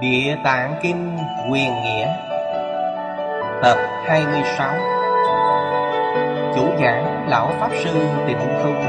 [0.00, 1.18] Địa Tạng Kinh
[1.50, 2.06] Quyền Nghĩa,
[3.62, 3.76] Tập
[4.06, 4.74] 26
[6.56, 7.90] Chủ giảng Lão Pháp Sư
[8.26, 8.84] Tịnh Không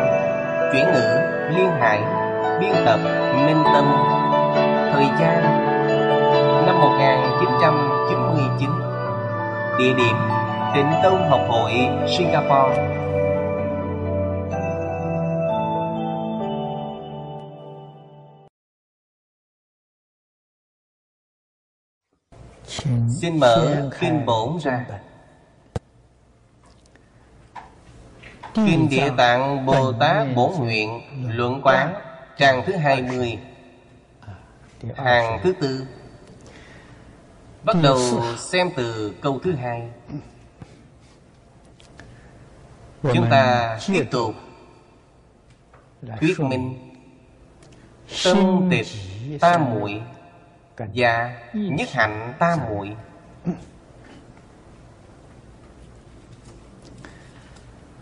[0.71, 1.19] Chuyển ngữ
[1.49, 1.99] Liên Hải,
[2.59, 2.99] Biên tập
[3.45, 3.85] Minh Tâm,
[4.93, 5.41] Thời gian
[6.65, 8.69] Năm 1999
[9.79, 10.15] Địa điểm
[10.75, 11.71] Tịnh Tông Học hội,
[12.17, 12.96] Singapore.
[23.21, 24.85] Xin mở Kinh Bổn ra.
[28.53, 31.93] Kinh Địa Tạng Bồ Tát Bổn Nguyện Luận Quán
[32.37, 33.39] Trang thứ 20
[34.95, 35.87] Hàng thứ tư.
[37.63, 37.99] Bắt đầu
[38.37, 39.89] xem từ câu thứ hai.
[43.01, 44.35] Chúng ta tiếp tục.
[46.19, 46.93] Thuyết minh.
[48.23, 48.87] Tâm tịch
[49.39, 50.01] ta muội
[50.77, 50.85] và
[51.53, 52.95] nhất hạnh ta muội.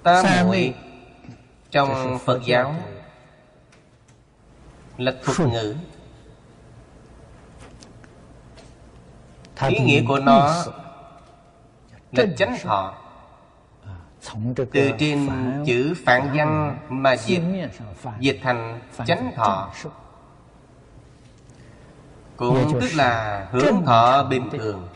[0.04, 0.73] Ta muội
[1.72, 2.76] trong phật giáo.
[4.98, 5.76] là thuật ngữ.
[9.68, 10.64] Ý nghĩa của nó
[12.12, 12.94] là chánh thọ.
[14.56, 15.30] Từ trên
[15.66, 17.44] chữ phạn văn mà dịch
[18.20, 19.72] dịch thành chánh thọ
[22.38, 24.88] cũng tức là hướng thọ bình thường.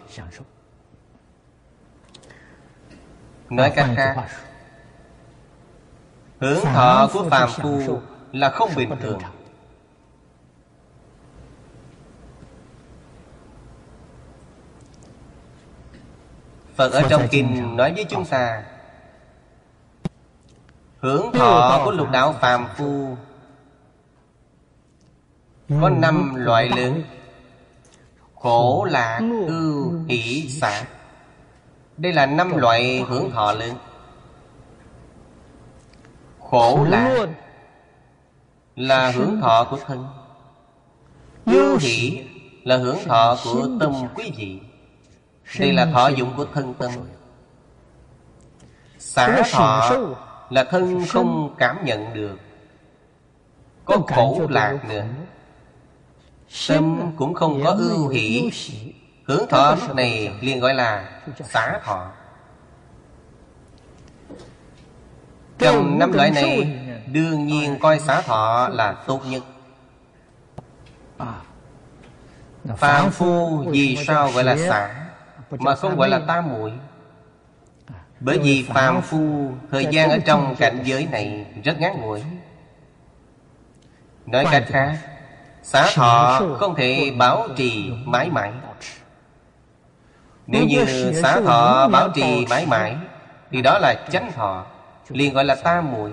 [3.49, 4.27] nói cách khác
[6.39, 7.99] hướng thọ của phàm phu
[8.31, 9.19] là không bình thường.
[16.75, 18.63] phật ở trong kinh nói với chúng ta
[20.99, 23.17] hướng thọ của lục đạo phàm phu
[25.81, 27.03] có năm loại lớn
[28.39, 30.83] Khổ lạc ưu hỷ xả
[31.97, 33.73] Đây là năm loại hưởng thọ lớn
[36.39, 37.27] Khổ lạc
[38.75, 40.07] Là hưởng thọ của thân.
[41.45, 42.25] Ưu hỷ
[42.63, 44.59] Là hưởng thọ của tâm quý vị.
[45.59, 46.91] Đây là thọ dụng của thân tâm.
[48.97, 49.91] Xả thọ
[50.49, 52.37] Là thân không cảm nhận được.
[53.85, 55.05] Có khổ lạc nữa
[56.67, 58.51] Tâm cũng không có ưu hỷ.
[59.25, 62.11] Hướng thọ này liền gọi là xả thọ
[65.57, 66.79] Trong năm loại này
[67.11, 69.43] Đương nhiên coi xả thọ là tốt nhất.
[72.77, 75.09] Phạm phu vì sao gọi là xả
[75.51, 76.71] Mà không gọi là tam muội?
[78.19, 82.23] Bởi vì phàm phu Thời gian ở trong cảnh giới này Rất ngắn ngủi.
[84.25, 84.97] Nói cách khác
[85.63, 88.51] Xá thọ không thể bảo trì mãi mãi.
[90.47, 92.95] Nếu như xá thọ bảo trì mãi mãi
[93.51, 94.65] Thì đó là chánh thọ
[95.09, 96.11] liền gọi là tam muội.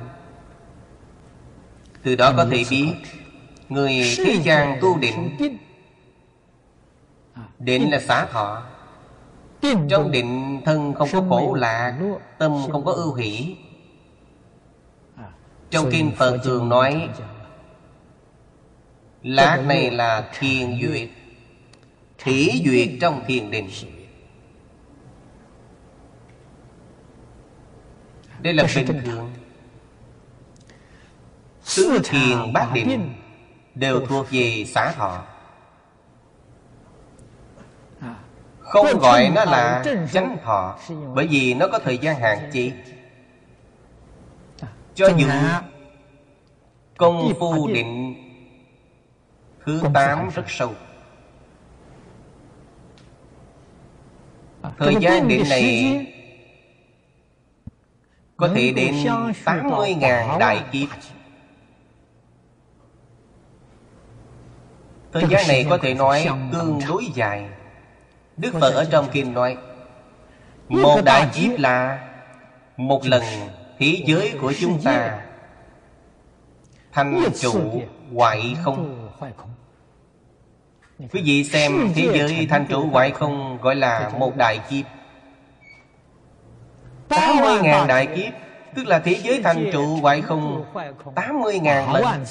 [2.03, 2.95] Từ đó có thể biết
[3.69, 5.37] Người thế gian tu định
[7.59, 8.63] Định là xá thọ.
[9.89, 11.95] Trong định thân không có khổ lạc
[12.39, 13.57] Tâm không có ưu hỷ.
[15.71, 17.09] Trong kinh Phật thường nói
[19.27, 21.09] Lạc này là thiền duyệt.
[22.19, 23.69] Thỉ duyệt trong thiền định
[28.41, 29.33] Đây là bình thường.
[31.77, 33.15] Tứ thiền bát định
[33.75, 35.25] Đều thuộc về xã thọ
[38.61, 40.79] Không gọi nó là chánh thọ
[41.15, 42.73] Bởi vì nó có thời gian hạn chế.
[44.95, 45.29] Cho dù
[46.97, 48.26] Công phu định
[49.67, 50.75] Thứ tám rất sâu.
[54.79, 56.07] Thời gian định này
[58.37, 58.95] Có thể đến
[59.45, 60.89] 80.000 đại kiếp.
[65.13, 67.49] Thời gian này có thể nói tương đối dài.
[68.37, 69.57] Đức Phật ở trong kinh nói
[70.69, 72.09] Một đại kiếp là
[72.77, 73.23] Một lần
[73.79, 75.23] thế giới của chúng ta.
[76.93, 77.83] Thành chủ
[78.15, 79.07] hoại không
[80.99, 84.87] Quý vị xem thế giới thanh trụ ngoại không gọi là một đại kiếp.
[87.09, 88.33] 80.000 đại kiếp
[88.75, 90.65] Tức là thế giới thanh trụ ngoại không.
[91.15, 92.25] 80.000 lần.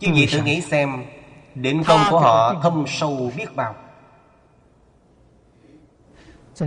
[0.00, 1.04] Chứ vị thử nghĩ xem
[1.54, 3.74] Định công của họ thâm sâu biết bao.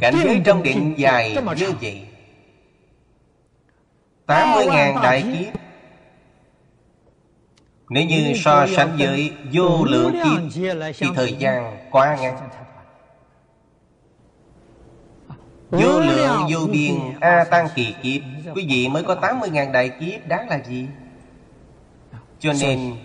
[0.02, 2.08] Cảnh giới trong định dài như vậy.
[4.28, 5.61] 80.000 đại kiếp
[7.92, 10.64] Nếu như so sánh với vô lượng kiếp
[10.98, 12.38] Thì thời gian quá ngắn.
[15.70, 18.22] Vô lượng vô biên A tăng kỳ kiếp.
[18.56, 20.88] Quý vị mới có 80.000 đại kiếp Đáng là gì?
[22.40, 22.96] Cho nên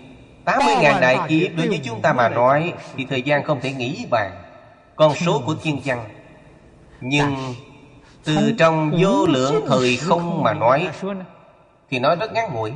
[0.45, 4.05] 80.000 đại kiếp Đối với chúng ta mà nói Thì thời gian không thể nghĩ
[4.09, 4.31] bàn.
[4.95, 6.03] Con số của thiên văn.
[7.01, 7.35] Nhưng
[8.23, 10.89] Từ trong vô lượng thời không mà nói
[11.89, 12.71] Thì nói rất ngắn ngủi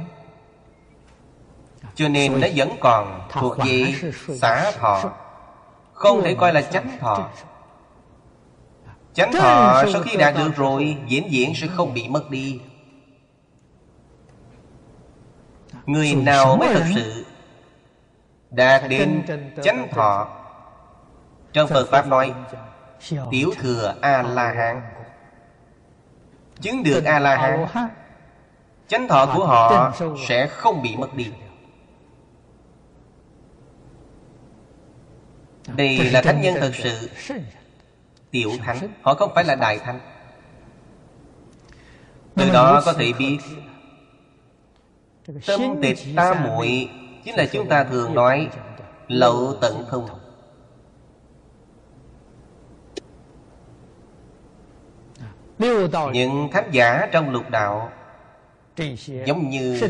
[1.95, 3.93] Cho nên nó vẫn còn thuộc về
[4.35, 5.11] xã thọ.
[5.93, 7.29] Không thể coi là chánh thọ.
[9.13, 12.61] Chánh thọ sau khi đạt được rồi Diễn diễn sẽ không bị mất đi.
[15.85, 17.25] Người nào mới thật sự
[18.49, 19.23] Đạt đến
[19.63, 20.27] chánh thọ?
[21.53, 22.33] Trong Phật Pháp nói
[23.31, 24.81] Tiểu thừa A-la-hán.
[26.61, 27.65] Chứng được A-la-hán
[28.87, 29.93] Chánh thọ của họ
[30.27, 31.31] sẽ không bị mất đi
[35.67, 37.09] Đây là thánh nhân thật sự.
[38.31, 38.77] Tiểu thánh.
[39.01, 39.99] Họ không phải là đại thánh.
[42.35, 43.37] Từ đó có thể biết
[45.45, 46.89] Tâm tịch ta muội
[47.25, 48.49] Chính là chúng ta thường nói
[49.07, 50.09] Lậu tận thông.
[56.13, 57.91] Những thánh giả trong lục đạo
[59.25, 59.81] Giống như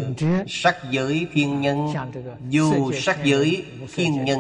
[0.48, 1.88] sắc giới thiên nhân
[2.50, 4.40] Du sắc giới thiên nhân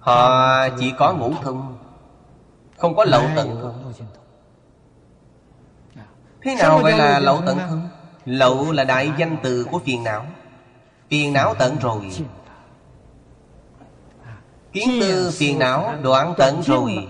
[0.00, 1.78] Họ chỉ có ngũ thông
[2.78, 3.92] Không có lậu tận thông
[6.42, 7.88] Thế nào gọi là lậu tận thông
[8.24, 10.26] Lậu là đại danh từ của phiền não.
[11.10, 12.10] Phiền não tận rồi.
[14.72, 17.08] Kiến tư phiền não đoạn tận rồi.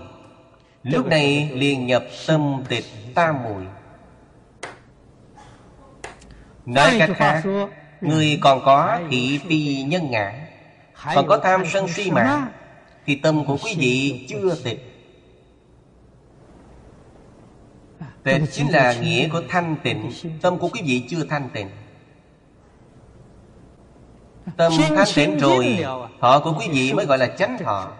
[0.83, 2.85] Lúc này liền nhập tâm tịch
[3.15, 3.63] tam muội
[6.65, 7.43] Nói cách khác
[8.01, 10.33] Người còn có thị phi nhân ngã
[11.15, 12.47] Còn có tham sân si mạng
[13.05, 14.91] Thì tâm của quý vị chưa tịch
[18.23, 20.11] Tịch chính là nghĩa của thanh tịnh.
[20.41, 21.69] Tâm của quý vị chưa thanh tịnh.
[24.57, 25.85] Tâm thanh tịnh rồi
[26.21, 27.91] Thọ của quý vị mới gọi là chánh thọ.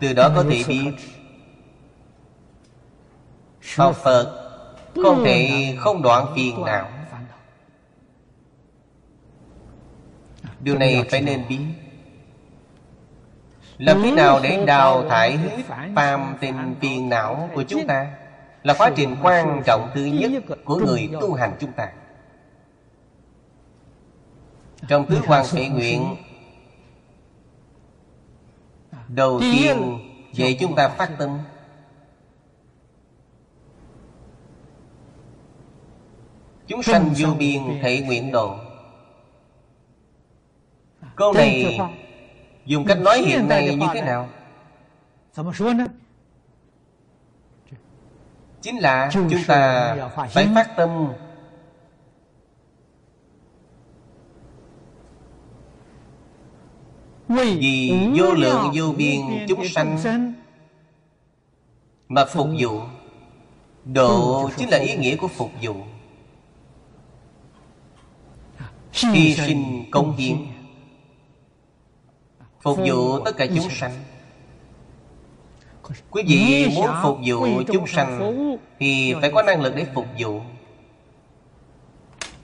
[0.00, 0.92] Từ đó có thể biết
[3.76, 4.36] Học Phật.
[5.02, 6.99] Không thể không đoạn phiền não
[10.60, 11.60] Điều này phải nên biết
[13.78, 15.62] làm thế nào để đào thải hết
[15.94, 18.06] phàm tình phiền não của chúng ta
[18.62, 21.92] Là quá trình quan trọng thứ nhất của người tu hành chúng ta.
[24.88, 26.16] Trong tứ quan thể nguyện
[29.08, 29.98] Đầu tiên
[30.32, 31.38] dạy chúng ta phát tâm.
[36.66, 38.56] Chúng sanh vô biên thể nguyện độ
[41.20, 41.78] Câu này
[42.66, 44.28] Dùng cách nói hiện nay như thế nào?
[48.62, 49.96] Chính là chúng ta
[50.30, 51.12] phải phát tâm.
[57.28, 60.34] Vì vô lượng vô biên chúng sanh
[62.08, 62.80] Mà phục vụ.
[63.84, 65.74] Độ chính là ý nghĩa của phục vụ.
[68.92, 70.36] Hy sinh công hiến
[72.62, 73.92] Phục vụ tất cả chúng sanh.
[76.10, 78.36] Quý vị muốn phục vụ chúng sanh
[78.78, 80.40] Thì phải có năng lực để phục vụ.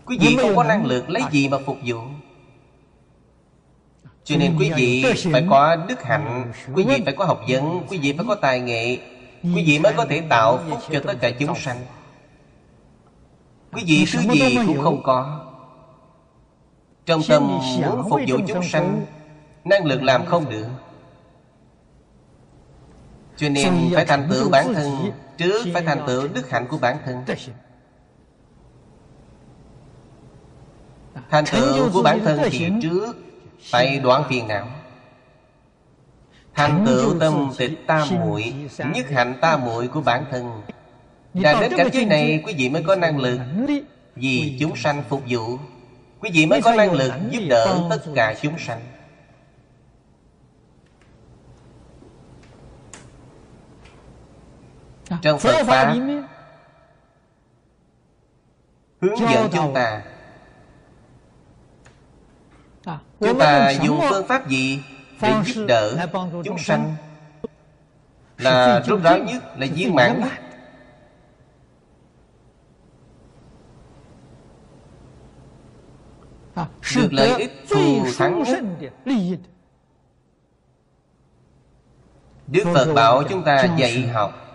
[0.06, 1.98] Quý vị không có năng lực lấy gì mà phục vụ?
[4.24, 7.98] Cho nên quý vị phải có đức hạnh Quý vị phải có học vấn Quý
[7.98, 8.98] vị phải có tài nghệ
[9.42, 11.76] Quý vị mới có thể tạo phúc cho tất cả chúng sanh.
[13.72, 15.40] Quý vị thứ gì cũng không có.
[17.06, 17.46] Trong tâm
[17.86, 19.06] muốn phục vụ chúng sanh
[19.66, 20.66] Năng lực làm không được.
[23.36, 26.96] Cho nên phải thành tựu bản thân Trước phải thành tựu đức hạnh của bản
[27.04, 27.24] thân.
[31.30, 33.16] Thành tựu của bản thân thì trước
[33.70, 34.68] Phải đoạn phiền não.
[36.54, 38.54] Thành tựu tâm tịch tam muội
[38.94, 40.62] Nhất hạnh tam muội của bản thân.
[41.34, 43.40] Đạt đến cảnh giới này Quý vị mới có năng lực
[44.14, 45.58] Vì chúng sanh phục vụ.
[46.20, 48.80] Quý vị mới có năng lực giúp đỡ tất cả chúng sanh
[55.22, 55.94] Trong Phật Pháp
[59.00, 60.02] Hướng dẫn chúng ta.
[63.20, 64.82] Chúng ta dùng phương pháp gì
[65.20, 66.08] Để giúp đỡ
[66.44, 66.94] chúng sanh?
[68.38, 70.32] Là rút ráo nhất Là viên mãn nhất
[76.96, 78.62] Được lợi ích thù thắng nhất
[82.46, 84.45] Đức Phật bảo chúng ta dạy học.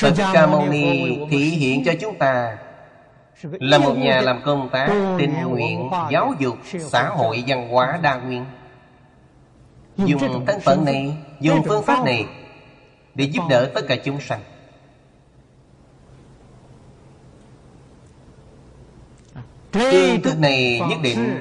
[0.00, 2.58] Thích Ca Mâu Ni thể hiện cho chúng ta
[3.42, 8.14] Là một nhà làm công tác tình nguyện Giáo dục xã hội văn hóa đa
[8.14, 8.44] nguyên.
[9.96, 12.26] Dùng thân phận này Dùng phương pháp này
[13.14, 14.40] Để giúp đỡ tất cả chúng sanh.
[19.72, 21.40] Phương thức này nhất định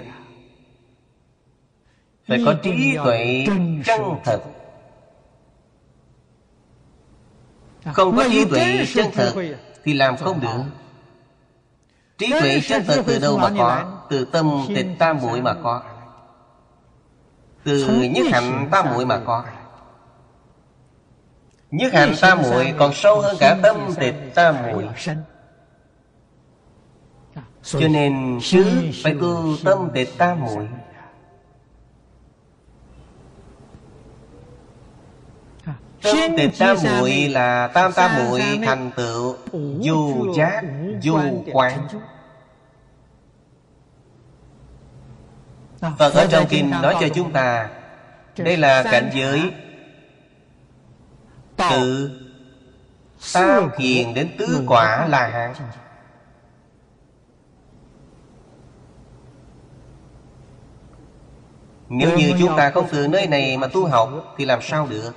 [2.27, 3.45] Phải có trí tuệ
[3.85, 4.41] chân thật.
[7.93, 9.35] Không có trí tuệ chân thực
[9.83, 10.63] Thì làm không được.
[12.17, 15.81] Trí tuệ chân thực từ đâu mà có Từ tâm tịch tam muội mà có.
[17.63, 19.43] Từ nhất hạnh tam muội mà có.
[21.71, 24.87] Nhất hạnh tam muội còn sâu hơn cả tâm tịch tam muội.
[27.63, 28.65] Cho nên chứ
[29.03, 30.67] phải tu tâm tịch tam muội.
[36.37, 39.35] Tịch tam muội là tam tam muội thành tựu
[39.79, 40.63] Du giác,
[41.01, 41.19] du
[41.53, 41.87] quán.
[45.81, 47.69] Phật vâng, ở trong kinh nói cho chúng ta
[48.37, 49.51] Đây là cảnh giới
[51.57, 52.11] Từ
[53.33, 55.53] Tam hiền đến tứ quả là hạng
[61.89, 65.11] Nếu như chúng ta không từ nơi này mà tu học Thì làm sao được?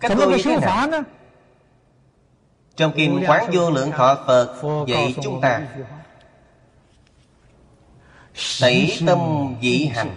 [0.00, 1.04] 怎么 tu 个 như thế 修 nào 法呢？
[2.76, 5.88] Trong kinh Quán Vô Lượng Thọ Phật 佛告 dạy 诉我 chúng 们 ta 一句话：
[8.60, 10.16] Tẩy 习 tâm 性 dĩ 定 hành 性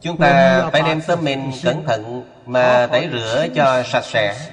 [0.00, 4.50] Chúng ta phải đem tâm mình cẩn thận Mà tẩy rửa cho sạch sẽ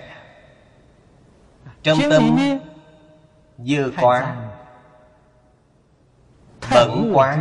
[1.84, 2.60] Trong 心里 tâm 面
[3.58, 4.52] dơ 太 quá 脏了，
[6.62, 7.38] 太 bẩn 污 quá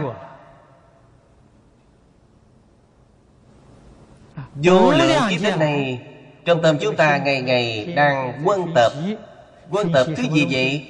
[4.56, 6.00] Vô lượng kiếp đến này
[6.46, 8.94] Trong tâm chúng ta ngày ngày đang quân tập
[9.72, 10.88] Quân tập thứ gì vậy?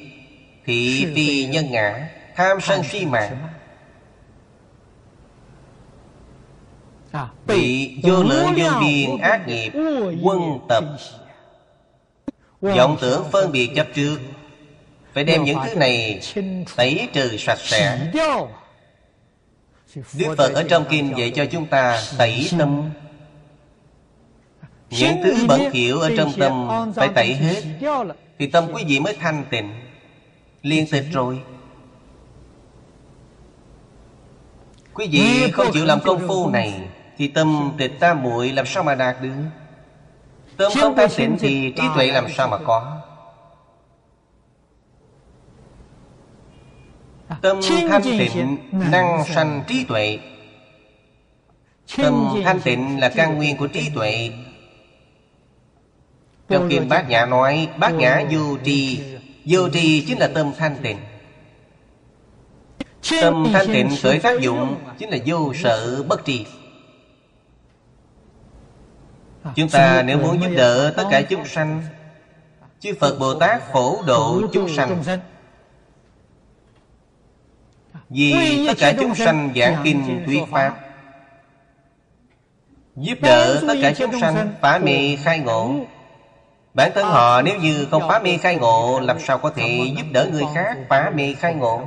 [0.65, 3.38] Thị phi nhân ngã Tham sân si mạng.
[7.48, 9.72] Bị vô lượng vô biên ác nghiệp
[10.22, 10.84] Quân tập.
[12.62, 14.17] Vọng tưởng phân biệt chấp trước.
[15.13, 16.22] Phải đem những thứ này
[16.75, 18.12] tẩy trừ sạch sẽ.
[20.13, 22.89] Đức Phật ở trong kinh dạy cho chúng ta tẩy tâm
[25.00, 27.63] Những thứ bẩn thỉu ở trong tâm phải tẩy hết.
[28.39, 29.69] Thì tâm quý vị mới thanh tịnh.
[30.62, 31.41] Liên tịch rồi.
[34.93, 36.73] Quý vị không chịu làm công phu này
[37.17, 39.33] Thì tâm tịch tam muội làm sao mà đạt được?
[40.57, 43.01] Tâm không thanh tịnh thì trí tuệ làm sao mà có?
[47.41, 47.59] Tâm
[47.89, 50.19] thanh tịnh năng sanh trí tuệ.
[51.97, 54.31] Tâm thanh tịnh là căn nguyên của trí tuệ
[56.53, 59.00] Trong kinh Bát Nhã nói Bát Nhã vô tri
[59.45, 60.98] Vô tri chính là tâm thanh tịnh.
[63.22, 66.45] Tâm thanh tịnh khởi tác dụng Chính là vô sợ bất tri.
[69.55, 71.83] Chúng ta nếu muốn giúp đỡ tất cả chúng sanh
[72.79, 75.03] Chư Phật Bồ Tát phổ độ chúng sanh.
[78.10, 80.79] Vì tất cả chúng sanh giảng kinh thuyết Pháp
[82.95, 85.86] Giúp đỡ tất cả chúng sanh phá mê khai ngộ
[86.74, 90.06] Bản thân họ nếu như không phá mê khai ngộ Làm sao có thể giúp
[90.12, 91.82] đỡ người khác phá mê khai ngộ?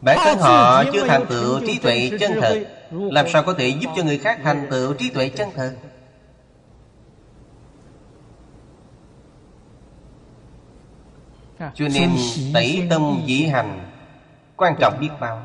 [0.00, 2.64] Bản thân họ chưa thành tựu trí tuệ chân thật.
[2.90, 5.74] Làm sao có thể giúp cho người khác thành tựu trí tuệ chân thật?
[11.74, 12.10] Cho nên
[12.54, 13.90] tẩy tâm dĩ hành
[14.56, 15.42] Quan trọng biết bao.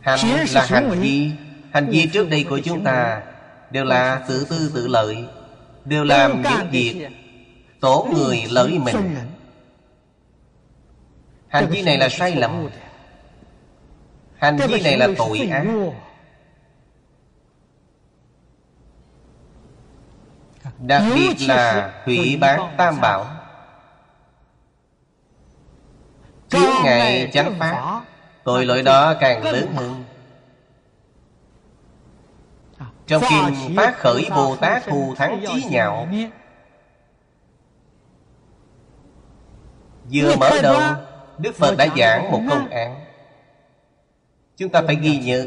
[0.00, 0.18] Hành
[0.54, 1.30] là hành vi
[1.72, 3.22] Hành vi trước đây của chúng ta
[3.70, 5.24] Đều là tự tư tự lợi
[5.84, 7.08] Đều làm những việc
[7.82, 9.16] Tổn người lợi mình.
[11.48, 12.68] Hành vi này là sai lầm.
[14.38, 15.66] Hành vi này là tội ác.
[20.78, 23.26] Đặc biệt là hủy bán tam bảo.
[26.48, 28.02] Chướng ngại chánh pháp
[28.44, 30.04] Tội lỗi đó càng lớn hơn
[33.12, 36.08] Trong kinh Phát khởi Bồ Tát thù thắng chí nhạo
[40.12, 40.80] Vừa mở đầu
[41.38, 43.04] Đức Phật đã giảng một công án
[44.56, 45.46] Chúng ta phải ghi nhớ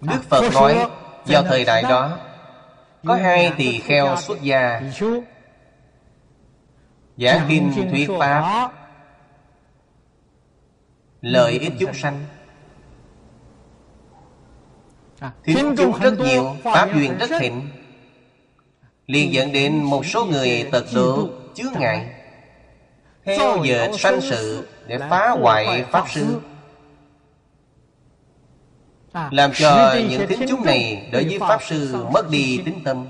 [0.00, 0.86] Đức Phật nói
[1.26, 2.18] Vào thời đại đó
[3.06, 4.80] Có hai tỳ kheo xuất gia
[7.16, 8.72] Giảng kinh thuyết Pháp
[11.20, 12.24] Lợi ích chúng sanh
[15.44, 16.56] Thính chúng rất nhiều.
[16.64, 17.68] Pháp duyên rất thịnh
[19.06, 22.06] liền dẫn đến một số người tật độ chướng ngại.
[23.24, 26.40] theo dệt sanh sự để phá hoại pháp sư.
[29.30, 33.06] làm cho những tính chúng này đối với pháp sư mất đi tính tâm.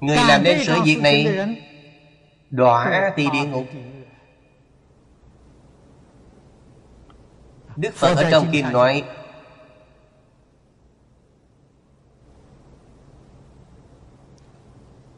[0.00, 1.46] Người làm nên sự việc này
[2.50, 3.66] đọa tỳ địa ngục.
[7.76, 9.04] đức phật ở trong kinh nói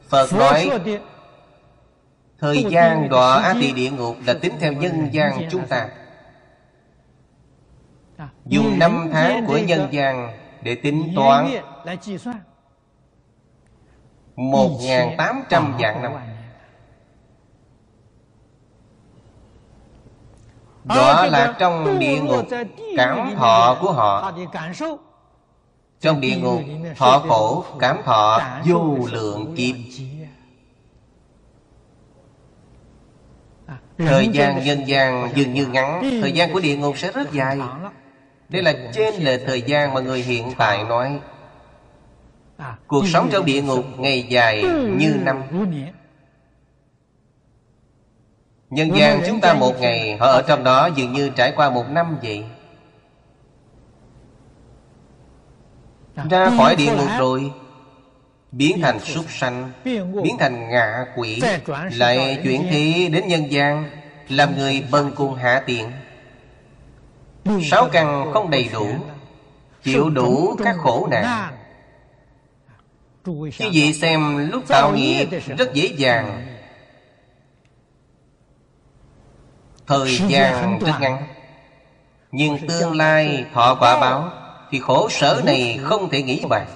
[0.09, 0.71] Phật nói
[2.39, 5.89] Thời gian đọa á tỳ địa ngục là tính theo nhân gian chúng ta.
[8.47, 11.51] Dùng năm tháng của nhân gian để tính toán.
[14.37, 14.79] Một
[15.19, 16.13] tám trăm vạn năm.
[20.85, 22.47] Đó là trong địa ngục
[22.97, 24.33] cảm thọ của họ
[26.01, 26.61] trong địa ngục,
[26.97, 29.75] Thọ khổ cảm thọ, vô lượng kiếp.
[33.99, 37.59] Thời gian nhân gian dường như ngắn, Thời gian của địa ngục sẽ rất dài.
[38.49, 41.21] Đây là trên lệ thời gian mà người hiện tại nói.
[42.87, 44.63] Cuộc sống trong địa ngục ngày dài
[44.99, 45.43] như năm.
[48.71, 51.85] Nhân gian chúng ta một ngày, Họ ở trong đó dường như trải qua một
[51.91, 52.45] năm vậy.
[56.31, 57.53] Ra khỏi địa ngục rồi
[58.53, 59.71] Biến thành súc sanh
[60.23, 61.43] Biến thành ngạ quỷ
[61.93, 63.91] Lại chuyển thế đến nhân gian
[64.29, 65.91] Làm người bần cùng hạ tiện.
[67.71, 68.87] Sáu căn không đầy đủ
[69.85, 71.55] Chịu đủ các khổ nạn.
[73.27, 76.47] Như vậy xem lúc tạo nghiệp rất dễ dàng.
[79.87, 81.23] Thời gian rất ngắn
[82.33, 84.33] Nhưng tương lai thọ quả báo
[84.71, 86.67] thì khổ sở này không thể nghĩ bàn.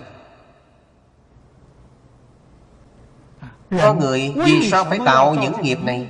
[3.71, 6.09] Có người vì sao phải tạo những nghiệp này?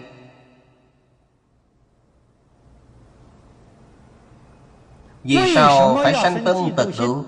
[5.24, 7.24] Vì sao phải sanh tâm tật độ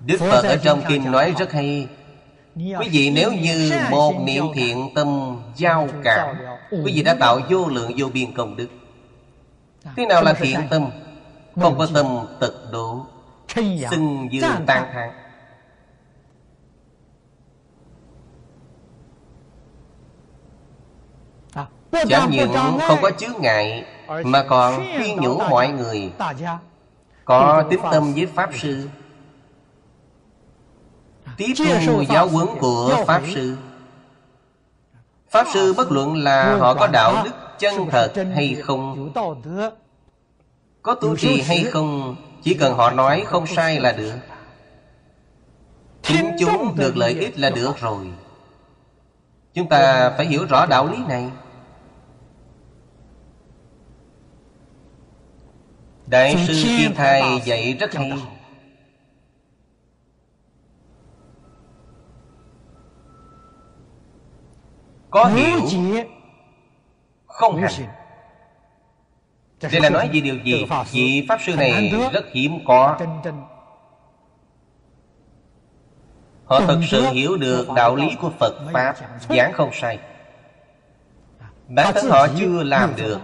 [0.00, 1.88] Đức Phật ở trong kinh nói rất hay.
[2.54, 6.36] Quý vị nếu như một niệm thiện tâm giao cảm
[6.70, 8.68] Quý vị đã tạo vô lượng vô biên công đức.
[9.96, 10.90] Thế nào là thiện tâm
[11.60, 12.06] không có tâm
[12.40, 13.06] tật độ
[13.90, 15.12] Xưng dương tan thang
[22.08, 22.52] Chẳng những
[22.88, 23.84] không có chướng ngại
[24.24, 26.12] Mà còn khuyên nhủ mọi người.
[27.24, 28.88] Có tiếp tâm với Pháp Sư.
[31.36, 31.52] Tiếp
[31.86, 33.56] thu giáo huấn của Pháp Sư.
[35.30, 39.12] Pháp Sư bất luận là họ có đạo đức chân thật hay không
[40.86, 44.18] có tu trì hay không Chỉ cần họ nói không sai là được.
[46.02, 48.06] Chính chúng được lợi ích là được rồi.
[49.54, 51.30] Chúng ta phải hiểu rõ đạo lý này.
[56.06, 58.10] Đại sư Thiên Thai dạy rất hay.
[65.10, 65.60] Có hiểu
[67.26, 68.05] Không hành
[69.62, 70.64] đây là nói về điều gì?
[70.92, 72.98] Vị Pháp Sư này rất hiếm có.
[76.44, 78.94] Họ thật sự hiểu được đạo lý của Phật Pháp
[79.28, 79.98] Giảng không sai.
[81.68, 83.18] Bản thân họ chưa làm được.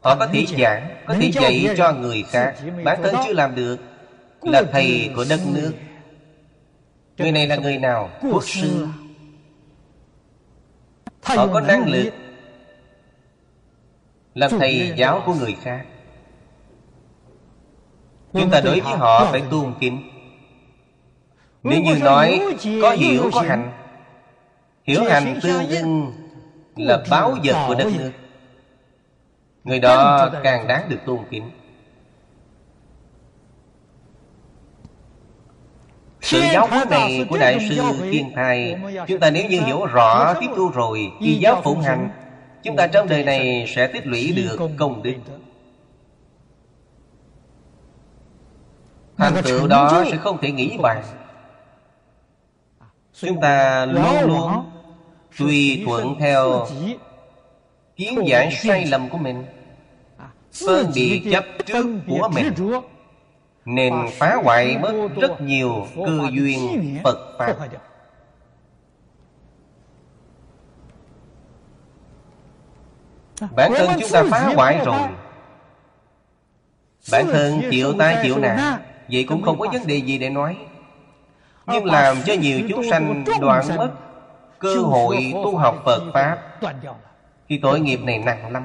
[0.00, 2.54] Họ có thể giảng Có thể dạy cho người khác.
[2.84, 3.78] Bản thân chưa làm được
[4.42, 5.72] Là thầy của đất nước.
[7.18, 8.10] Người này là người nào?
[8.22, 8.86] Quốc sư.
[11.22, 12.12] Họ có năng lực
[14.38, 15.84] làm thầy giáo của người khác.
[18.32, 20.10] Chúng ta đối với họ phải tôn kính.
[21.62, 22.40] Nếu như nói
[22.82, 23.72] có hiểu có hành
[24.84, 26.12] hiểu hành tương ưng
[26.76, 28.10] là báo vật của đất nước.
[29.64, 31.50] Người đó càng đáng được tôn kính.
[36.20, 38.76] Sự giáo huấn này của đại sư thiên thai
[39.08, 42.27] chúng ta nếu như hiểu rõ tiếp thu rồi khi giáo phụng hành
[42.62, 45.14] Chúng ta trong đời này sẽ tích lũy được công đức.
[49.16, 51.02] Thành tựu đó sẽ không thể nghĩ bàn.
[53.12, 54.64] Chúng ta luôn luôn
[55.38, 56.66] Tùy thuận theo
[57.96, 59.44] kiến giải sai lầm của mình.
[60.66, 62.52] Phân biệt chấp trước của mình.
[63.64, 67.56] Nên phá hoại mất rất nhiều cơ duyên phật pháp
[73.40, 75.00] bản thân chúng ta phá hoại rồi.
[77.12, 78.78] Bản thân chịu tai chịu nạn.
[79.12, 80.56] vậy cũng không có vấn đề gì để nói.
[81.66, 83.90] Nhưng làm cho nhiều chúng sanh đoạn mất
[84.58, 86.38] cơ hội tu học phật pháp.
[87.48, 88.64] thì tội nghiệp này nặng lắm.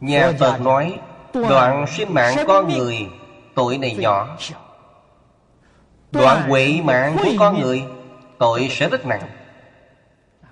[0.00, 0.98] Nhà Phật nói
[1.34, 3.08] Đoạn sinh mạng con người
[3.54, 4.36] Tội này nhỏ.
[6.12, 7.84] Đoạn quệ mạng của con người
[8.38, 9.41] Tội sẽ rất nặng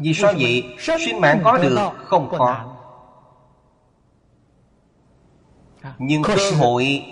[0.00, 0.64] vì sao vậy?
[0.78, 2.64] Sinh mạng có được, không khó
[5.98, 7.02] Nhưng cơ hội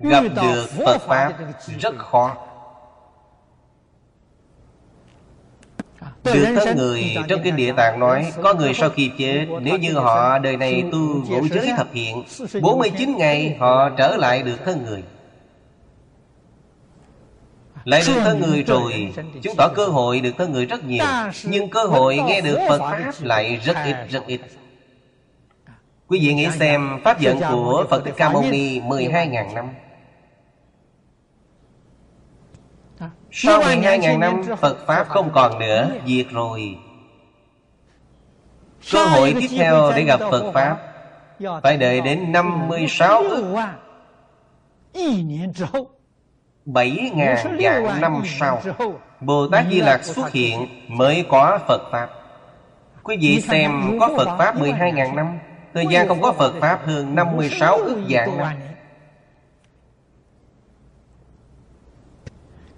[0.00, 1.32] Gặp được Phật Pháp
[1.80, 2.36] rất khó.
[6.24, 9.92] Được tới người trong kinh địa tạng nói, Có người sau khi chết, Nếu như
[9.92, 12.24] họ đời này tu ngũ giới thập hiện
[12.62, 15.02] 49 ngày họ trở lại được thân người.
[17.88, 21.04] Lại được thân người rồi Chứng tỏ cơ hội được thân người rất nhiều
[21.44, 24.40] Nhưng cơ hội nghe được Phật Pháp lại rất ít rất ít
[26.08, 29.68] Quý vị nghĩ xem Pháp giận của Phật Thích Ca Mâu Ni 12.000 năm
[33.30, 36.78] Sau 12.000 năm Phật Pháp không còn nữa Diệt rồi
[38.92, 40.78] Cơ hội tiếp theo để gặp Phật Pháp
[41.62, 43.54] Phải đợi đến 56 ức
[46.72, 48.62] 7 ngàn vạn năm sau
[49.20, 52.10] Bồ Tát Di Lạc xuất hiện Mới có Phật Pháp.
[53.02, 55.38] Quý vị xem có Phật Pháp 12.000 năm
[55.74, 58.52] Thời gian không có Phật Pháp hơn 56 ức vạn năm.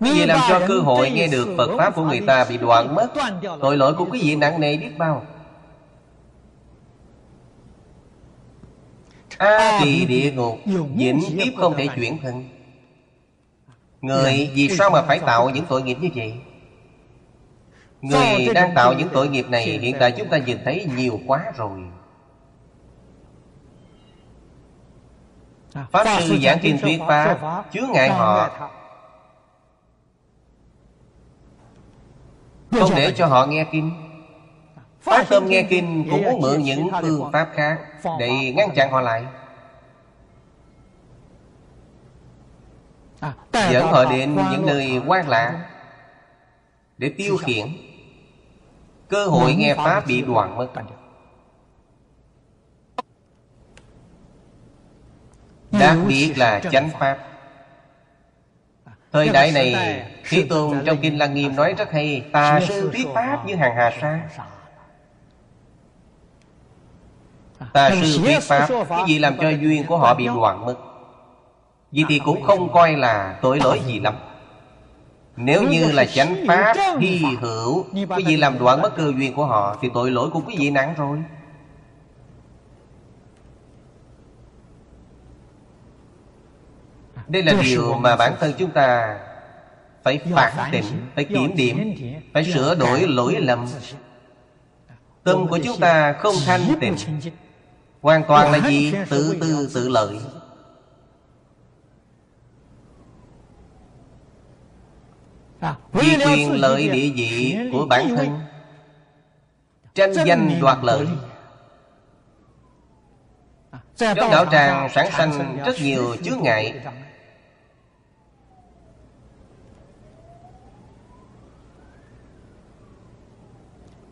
[0.00, 3.08] Vị làm cho cơ hội nghe được Phật Pháp của người ta bị đoạn mất
[3.60, 5.22] Tội lỗi của quý vị nặng nề biết bao.
[9.38, 10.58] A tỳ địa ngục
[10.94, 12.59] Vĩnh kiếp không thể chuyển thân
[14.00, 16.34] Người vì sao mà phải tạo những tội nghiệp như vậy?
[18.00, 21.52] Người đang tạo những tội nghiệp này Hiện tại chúng ta nhìn thấy nhiều quá
[21.56, 21.80] rồi.
[25.90, 28.50] Pháp sư giảng kinh thuyết Pháp Chứa ngại họ.
[32.70, 33.90] Không để cho họ nghe kinh.
[35.00, 37.78] Phát tâm nghe kinh cũng muốn mượn những phương pháp khác
[38.18, 39.24] Để ngăn chặn họ lại
[43.52, 45.70] Dẫn họ đến những nơi quan lạ
[46.98, 47.66] Để tiêu khiển.
[49.08, 50.68] Cơ hội nghe Pháp bị đoạn mất.
[55.70, 57.18] Đặc biệt là chánh Pháp.
[59.12, 59.74] Thời đại này
[60.28, 63.76] Thế Tôn trong Kinh Lăng Nghiêm nói rất hay Tà sư thuyết Pháp như hàng
[63.76, 64.20] hà sa.
[67.72, 70.89] Tà sư thuyết Pháp Cái gì làm cho duyên của họ bị đoạn mất
[71.92, 74.14] vì thì cũng không coi là tội lỗi gì lắm.
[75.36, 79.46] Nếu như là chánh Pháp hy hữu, Quý vị làm đoạn mất cơ duyên của
[79.46, 81.22] họ, Thì tội lỗi của quý vị nặng rồi.
[87.28, 89.18] Đây là điều mà bản thân chúng ta
[90.02, 91.94] Phải phản tỉnh, Phải kiểm điểm,
[92.34, 93.66] Phải sửa đổi lỗi lầm.
[95.24, 96.96] Tâm của chúng ta không thanh tịnh.
[98.00, 98.94] Hoàn toàn là gì?
[99.08, 100.16] Tự tư tự lợi.
[105.92, 108.40] Vì quyền lợi địa vị của bản thân.
[109.94, 111.06] Tranh danh đoạt lợi.
[113.96, 116.80] Trong đạo tràng sản sanh rất nhiều chướng ngại.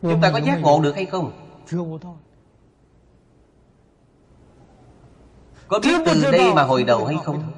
[0.03, 1.33] Chúng ta có giác ngộ được hay không?
[5.69, 7.58] Có biết từ đây mà hồi đầu hay không?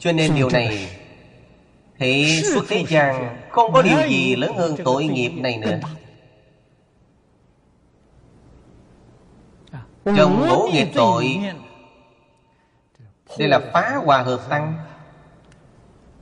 [0.00, 0.88] Cho nên điều này
[1.98, 5.80] Thì suốt thế gian Không có điều gì lớn hơn tội nghiệp này nữa.
[10.16, 11.40] Trong ngũ nghiệp tội.
[13.38, 14.74] Đây là phá hòa hợp tăng.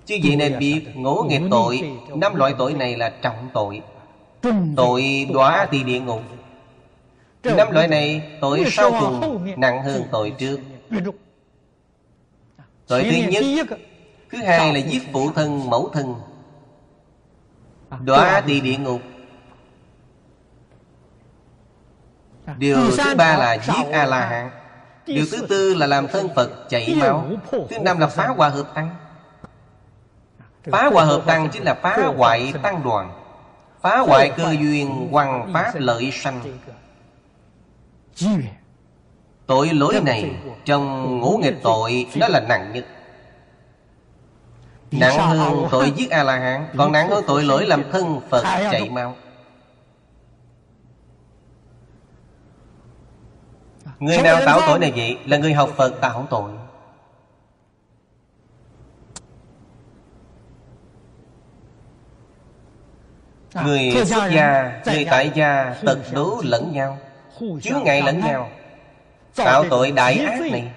[0.06, 1.98] Chứ vậy nên biết ngũ nghiệp tội.
[2.14, 3.82] Năm loại tội này là trọng tội.
[4.76, 6.22] Tội đóa thì địa ngục.
[7.44, 10.60] Năm loại này tội sau cùng nặng hơn tội trước
[12.88, 13.66] Tội thứ nhất
[14.31, 16.14] Thứ hai là giết phụ thân mẫu thân.
[18.05, 19.01] Đọa đi địa ngục.
[22.59, 24.51] Điều thứ ba là giết A-la-hán.
[25.07, 27.31] Điều thứ tư là làm thân Phật chảy máu.
[27.51, 28.96] Thứ năm là phá hòa hợp tăng.
[30.64, 33.22] Phá hòa hợp tăng chính là phá hoại tăng đoàn.
[33.81, 36.40] Phá hoại cơ duyên hoàng pháp lợi sanh
[39.48, 42.87] Tội lỗi này Trong ngũ nghịch tội Nó là nặng nhất.
[44.90, 49.16] Nặng hơn tội giết A-la-hán Còn nặng hơn tội lỗi làm thân Phật chạy mau.
[53.98, 55.18] Người nào tạo tội này vậy?
[55.26, 56.50] Là người học Phật tạo tội.
[63.64, 66.98] Người xuất gia Người tại gia tật đố lẫn nhau
[67.62, 68.50] Chứa ngại lẫn nhau
[69.34, 70.72] Tạo tội đại ác này.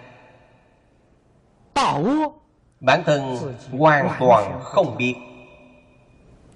[2.80, 3.38] Bản thân
[3.78, 5.16] hoàn toàn không biết.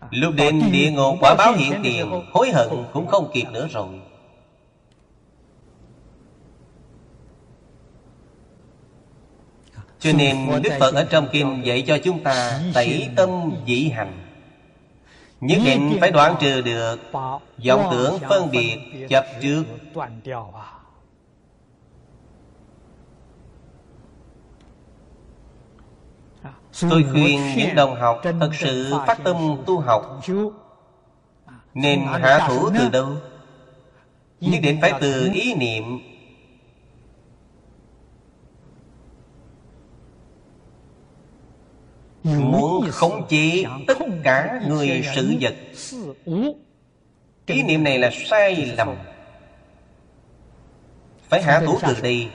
[0.09, 3.87] Lúc đến địa ngục quả báo hiện tiền Hối hận cũng không kịp nữa rồi.
[9.99, 14.21] Cho nên Đức Phật ở trong Kinh dạy cho chúng ta Tẩy tâm dĩ hành.
[15.41, 16.99] Nhất định phải đoạn trừ được
[17.65, 18.77] vọng tưởng phân biệt
[19.09, 19.63] chấp trước
[26.81, 29.35] Tôi khuyên những đồng học thật sự phát tâm
[29.65, 30.21] tu học.
[31.73, 33.07] Nên hạ thủ từ đâu?
[34.39, 35.83] Nhất định phải từ ý niệm.
[42.23, 45.55] Muốn khống chế tất cả người sự vật.
[47.45, 48.95] Ý niệm này là sai lầm.
[51.29, 52.29] Phải hạ thủ từ đây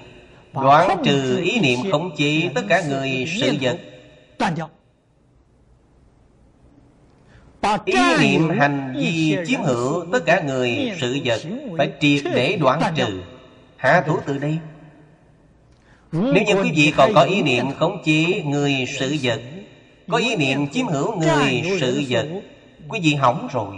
[0.52, 3.78] Đoạn trừ ý niệm khống chế tất cả người sự vật
[7.84, 11.40] Ý niệm hành vi chiếm hữu tất cả người sự vật
[11.78, 13.22] Phải triệt để đoạn trừ.
[13.76, 14.58] Hạ thủ từ đây.
[16.12, 19.40] Nếu như quý vị còn có ý niệm khống chế người sự vật
[20.08, 22.26] Có ý niệm chiếm hữu người sự vật
[22.88, 23.74] Quý vị hỏng rồi.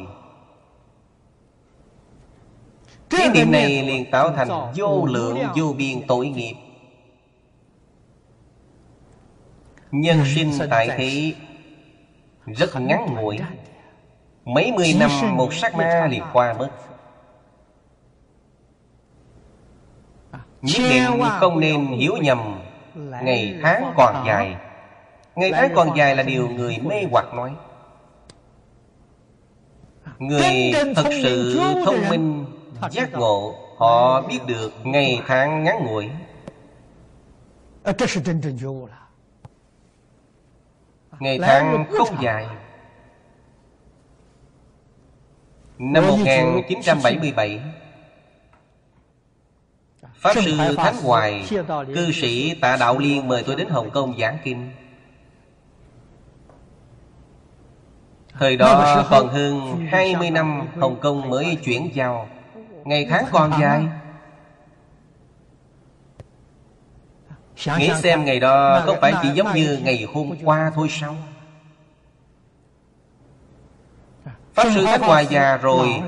[3.10, 6.54] Ý niệm này liền tạo thành vô lượng vô biên tội nghiệp
[9.92, 11.34] Nhân sinh tại thế
[12.46, 13.38] Rất ngắn ngủi.
[14.44, 16.70] Mấy mươi năm một sát na liền qua mất
[20.62, 22.60] Nhất định không nên hiểu nhầm.
[22.94, 24.56] Ngày tháng còn dài.
[25.36, 27.54] Ngày tháng còn dài là điều người mê hoặc nói.
[30.18, 32.44] Người thật sự thông minh
[32.90, 36.08] Giác ngộ Họ biết được ngày tháng ngắn ngủi
[41.20, 42.46] Ngày tháng không dài.
[45.78, 47.60] Năm 1977
[50.14, 51.48] Pháp Sư Thánh Hoài
[51.94, 54.70] Cư sĩ Tạ Đạo Liên mời tôi đến Hồng Kông giảng kinh.
[58.32, 62.28] Thời đó còn hơn 20 năm Hồng Kông mới chuyển giao.
[62.84, 63.86] Ngày tháng còn dài
[67.78, 71.16] Nghĩ xem ngày đó có phải chỉ giống như ngày hôm qua thôi sao?
[74.54, 76.02] Pháp Sư Thánh Hoài già rồi.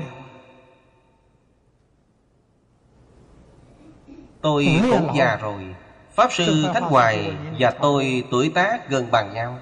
[4.41, 5.75] Tôi cũng già rồi.
[6.13, 9.59] Pháp Sư Thánh Hoài và tôi tuổi tác gần bằng nhau.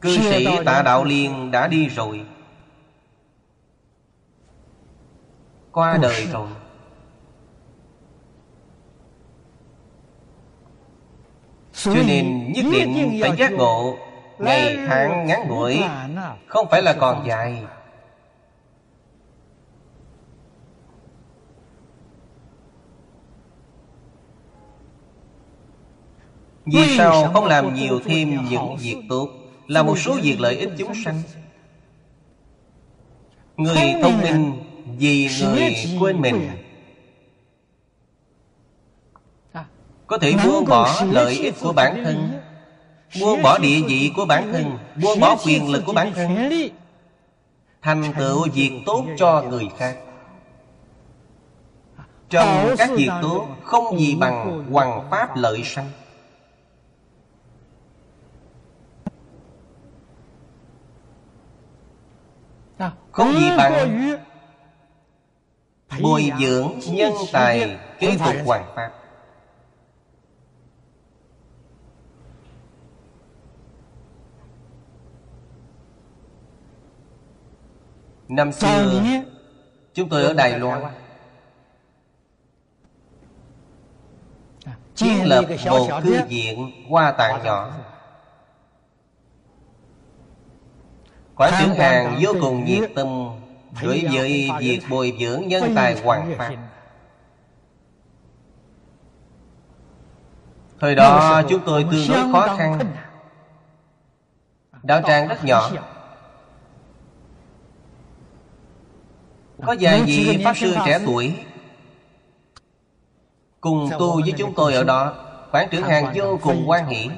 [0.00, 2.26] Cư sĩ Tạ Đạo Liên đã đi rồi.
[5.72, 6.48] Qua đời rồi
[11.84, 13.96] Cho nên nhất định phải giác ngộ.
[14.38, 15.82] Ngày tháng ngắn ngủi
[16.46, 17.62] Không phải là còn dài.
[26.66, 29.28] Vì sao không làm nhiều thêm những việc tốt?
[29.66, 31.22] Là một số việc lợi ích chúng sanh.
[33.56, 34.52] Người thông minh
[34.98, 36.50] vì người quên mình
[40.06, 42.40] Có thể buông bỏ lợi ích của bản thân
[43.20, 46.50] Buông bỏ địa vị của bản thân Buông bỏ quyền lực của bản thân
[47.82, 49.96] Thành tựu việc tốt cho người khác.
[52.30, 55.90] Trong các việc tốt Không gì bằng hoàng pháp lợi sanh.
[63.12, 64.10] Không gì bằng
[66.02, 69.03] Bồi dưỡng nhân tài kế tục hoàng pháp
[78.28, 79.02] Năm xưa
[79.94, 80.82] Chúng tôi ở Đài Loan.
[84.96, 87.70] Kiến lập một cư viện hoa tạng nhỏ
[91.36, 93.06] Quán trưởng hàng vô cùng nhiệt tâm
[93.82, 96.50] Đối với việc bồi dưỡng nhân tài hoàng pháp.
[100.80, 102.78] Thời đó chúng tôi tương đối khó khăn.
[104.82, 105.70] Đạo tràng rất nhỏ
[109.62, 111.34] Có vài vị Pháp Sư trẻ tuổi?
[113.60, 115.14] Cùng tu với chúng tôi ở đó
[115.52, 117.10] Quán trưởng hàng vô cùng quan hỷ.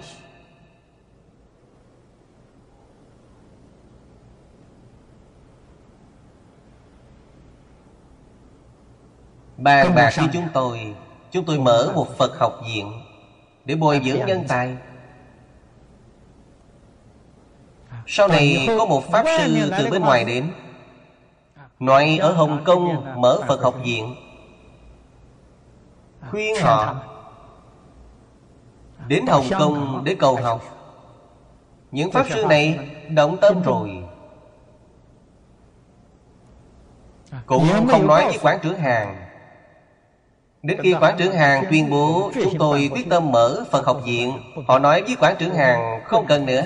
[9.56, 10.94] Bàn bạc với chúng tôi
[11.30, 12.92] Chúng tôi mở một Phật học viện
[13.64, 14.76] Để bồi dưỡng nhân tài.
[18.06, 20.52] Sau này có một Pháp Sư từ bên ngoài đến
[21.80, 24.14] Nói ở Hồng Kông mở Phật học viện.
[26.30, 26.96] Khuyên họ
[29.08, 30.62] Đến Hồng Kông để cầu học.
[31.90, 34.04] Những Pháp Sư này động tâm rồi.
[37.46, 39.16] Cũng không nói với quán trưởng hàng.
[40.62, 44.32] Đến khi quán trưởng hàng tuyên bố Chúng tôi quyết tâm mở Phật học viện
[44.68, 46.62] Họ nói với quán trưởng hàng không cần nữa.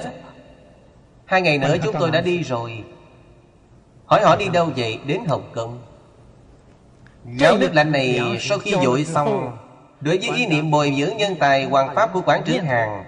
[1.24, 2.84] Hai ngày nữa chúng tôi đã đi rồi
[4.10, 5.00] Hỏi họ đi đâu vậy?
[5.06, 5.78] Đến Hồng Kông.
[7.36, 9.56] Giáo đức lạnh này sau khi dội xong
[10.00, 13.04] Đối với ý niệm bồi dưỡng nhân tài hoàng pháp của quán trưởng hàng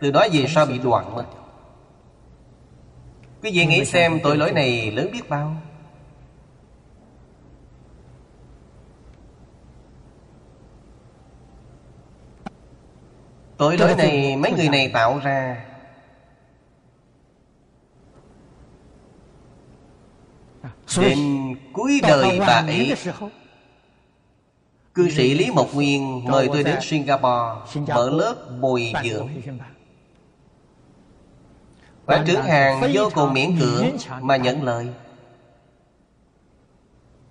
[0.00, 1.24] Từ đó về sau bị đoạn mất
[3.42, 5.56] Quý vị nghĩ xem tội lỗi này lớn biết bao?
[13.56, 15.64] Tội lỗi này mấy người này tạo ra
[21.00, 21.18] Đến
[21.72, 22.94] cuối đời bà ấy
[24.94, 29.28] Cư sĩ Lý Mộc Nguyên mời tôi đến Singapore Mở lớp bồi dưỡng.
[32.06, 33.86] Quán trưởng hàng vô cùng miễn cưỡng
[34.20, 34.88] Mà nhận lời.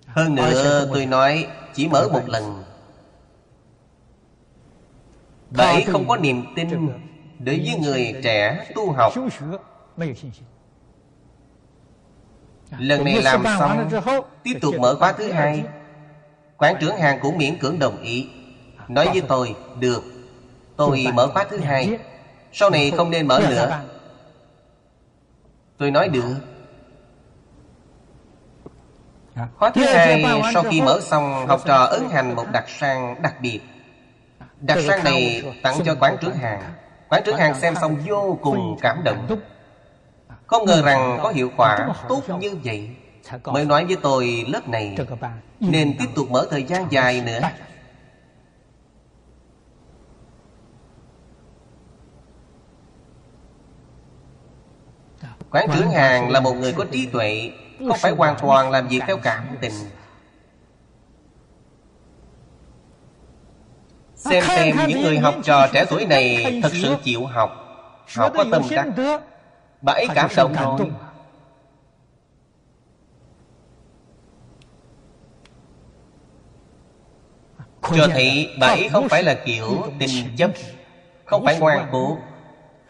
[0.06, 2.62] Hơn nữa tôi nói Chỉ mở một lần.
[5.50, 6.68] Bà ấy không có niềm tin
[7.38, 9.12] Đối với người trẻ tu học
[12.78, 13.90] Lần này làm xong
[14.42, 15.64] Tiếp tục mở khóa thứ hai.
[16.56, 18.28] Quán trưởng hàng cũng miễn cưỡng đồng ý.
[18.88, 20.02] Nói với tôi Được
[20.76, 21.98] Tôi mở khóa thứ hai.
[22.52, 23.80] Sau này không nên mở nữa.
[25.78, 26.34] Tôi nói được.
[29.56, 30.24] Khóa thứ hai
[30.54, 33.60] Sau khi mở xong Học trò ấn hành một đặc sang đặc biệt.
[34.60, 36.62] Đặc sang này tặng cho quán trưởng hàng.
[37.08, 39.26] Quán trưởng hàng xem xong vô cùng cảm động
[40.46, 42.90] Không ngờ rằng có hiệu quả tốt như vậy.
[43.44, 44.96] Mới nói với tôi lớp này
[45.60, 47.40] Nên tiếp tục mở thời gian dài nữa.
[55.50, 59.00] Quán trưởng hàng là một người có trí tuệ Không phải hoàn toàn làm việc
[59.06, 59.72] theo cảm tình.
[64.14, 67.50] Xem xem những người học trò trẻ tuổi này Thật sự chịu học
[68.16, 68.86] Họ có tâm đắc
[69.82, 70.90] Bà ấy cảm động rồi.
[77.96, 80.50] Cho thấy bà ấy không phải là kiểu tình chấp
[81.24, 82.18] Không phải ngoan cố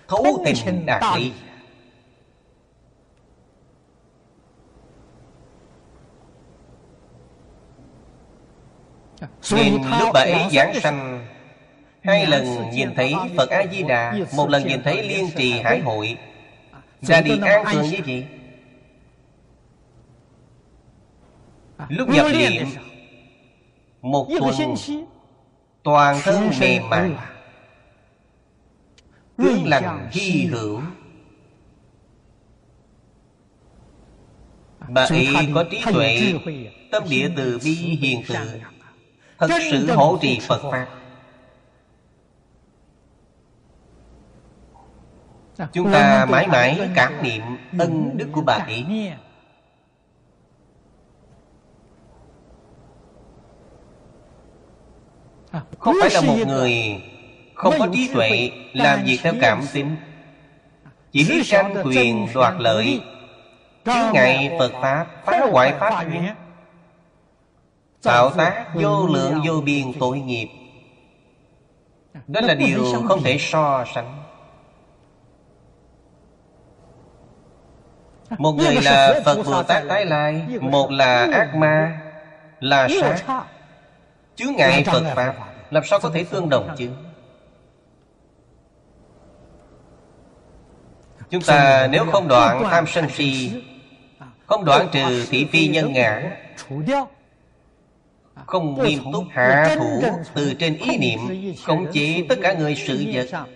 [0.09, 1.33] Thấu tình đạt lý.
[9.53, 11.27] Nên lúc bà ấy giảng sanh
[12.03, 16.17] Hai lần nhìn thấy Phật A-di-đà Một lần nhìn thấy liên trì hải hội
[17.07, 17.65] Ra đi an
[18.07, 18.27] vậy
[21.89, 22.67] Lúc nhập niệm
[24.03, 24.75] Một tuần
[25.83, 27.11] Toàn thân mềm mại
[29.39, 30.81] Cương lành hy hữu
[34.89, 36.35] Bà ấy có trí tuệ
[36.91, 38.61] Tâm địa từ bi hiền từ.
[39.39, 41.06] Thật sự hỗ trì Phật Pháp
[45.73, 47.43] Chúng ta mãi mãi cảm niệm
[47.79, 49.13] ân đức của bà ấy.
[55.79, 57.03] Không phải là một người
[57.55, 59.97] Không có trí tuệ Làm việc theo cảm tính.
[61.13, 63.01] Chỉ biết tranh quyền đoạt lợi.
[63.85, 66.27] Chướng ngại Phật Pháp Phá hoại Pháp duyên
[68.03, 70.49] Tạo tác vô lượng vô biên tội nghiệp.
[72.27, 74.16] Đó là điều không thể so sánh
[78.31, 82.01] một người là phật bồ tát tái lai, một là ác ma,
[82.61, 83.45] là sát.
[84.37, 85.35] Chứa ngại phật pháp,
[85.71, 86.91] làm sao có thể tương đồng chứ?
[91.31, 93.53] Chúng ta nếu không đoạn tham sân si,
[94.47, 96.37] không đoạn trừ thị phi nhân ngã,
[98.47, 100.03] không nghiêm túc hạ thủ
[100.35, 101.19] từ trên ý niệm,
[101.65, 103.47] khống chế tất cả người sự vật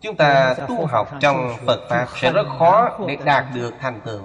[0.00, 4.20] Chúng ta tu học trong Phật Pháp Sẽ rất khó để đạt được thành tựu.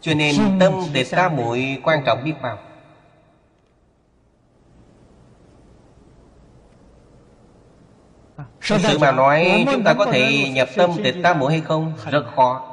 [0.00, 2.58] Cho nên tâm tịch tam muội quan trọng biết bao.
[8.68, 11.92] Thực sự mà nói Chúng ta có thể nhập tâm tịch tam muội hay không?
[12.10, 12.72] Rất khó.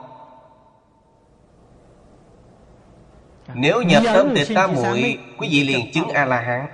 [3.54, 6.68] Nếu nhập tâm tịch tam muội Quý vị liền chứng A-la-hán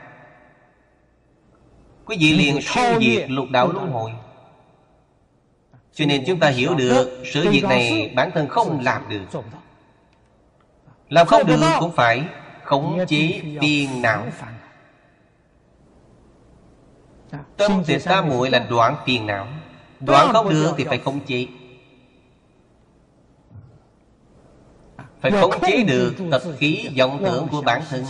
[2.09, 4.11] Quý vị liền siêu diệt lục đạo luân hồi.
[5.93, 9.41] Cho nên chúng ta hiểu được Sự việc này bản thân không làm được.
[11.09, 12.23] Làm không được cũng phải
[12.63, 14.25] Khống chế phiền não.
[17.57, 19.47] Tâm tịch tam muội là đoạn phiền não.
[19.99, 21.47] Đoạn không được thì phải khống chế.
[25.21, 28.05] Phải khống chế được tập khí vọng tưởng của bản thân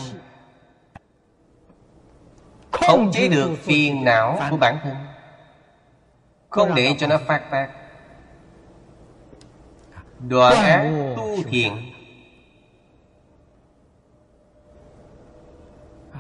[2.88, 4.96] Khống chế được phiền não của bản thân.
[6.50, 7.70] Không để cho nó phát tác.
[10.28, 11.92] Đoạn ác tu thiện.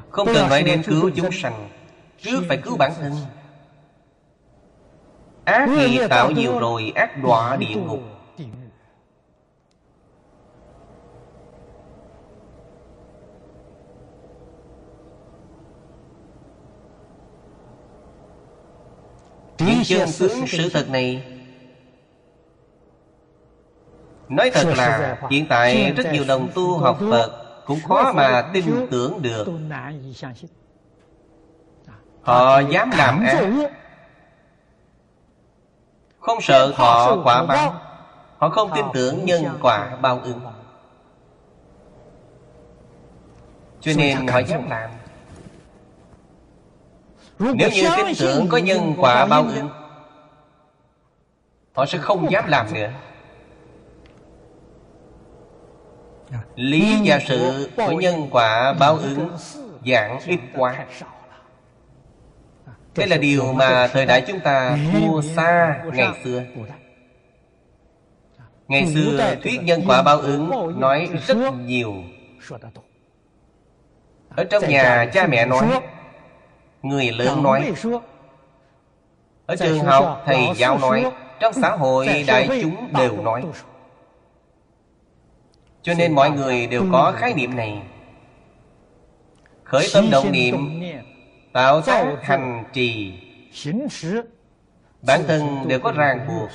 [0.09, 1.69] Không cần nói đến cứu chúng sanh.
[2.17, 3.13] Trước phải cứu bản thân.
[5.45, 7.99] Ác thì tạo nhiều rồi Ác đọa địa ngục
[19.59, 21.23] Những chân tướng sự thật này.
[24.29, 28.87] Nói thật là Hiện tại rất nhiều đồng tu học Phật Cũng khó mà tin
[28.91, 29.47] tưởng được.
[32.21, 33.43] Họ dám làm ác
[36.19, 37.75] Không sợ họ quả báo
[38.37, 40.39] Họ không tin tưởng nhân quả bao ứng
[43.81, 44.89] Cho nên họ dám làm
[47.39, 49.69] Nếu như tin tưởng có nhân quả bao ứng
[51.73, 52.89] Họ sẽ không dám làm nữa.
[56.55, 59.29] Lý và sự của nhân quả báo ứng
[59.85, 60.85] Giảng ít quá.
[62.95, 66.43] đây là điều mà thời đại chúng ta thua xa ngày xưa.
[68.67, 71.93] Ngày xưa thuyết nhân quả báo ứng nói rất nhiều.
[74.35, 75.81] Ở trong nhà cha mẹ nói
[76.81, 77.73] Người lớn nói
[79.45, 83.45] Ở trường học thầy giáo nói Trong xã hội đại chúng đều nói.
[85.81, 87.81] Cho nên mọi người đều có khái niệm này.
[89.63, 90.81] Khởi tâm động niệm
[91.53, 93.13] Tạo tác hành trì.
[95.01, 96.49] Bản thân đều có ràng buộc.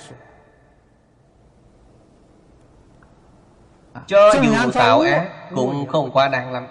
[4.07, 6.67] Cho dù tạo ác Cũng không quá đáng lắm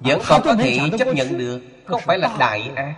[0.00, 1.60] Vẫn còn có thể chấp nhận được.
[1.84, 2.94] Không phải là đại ác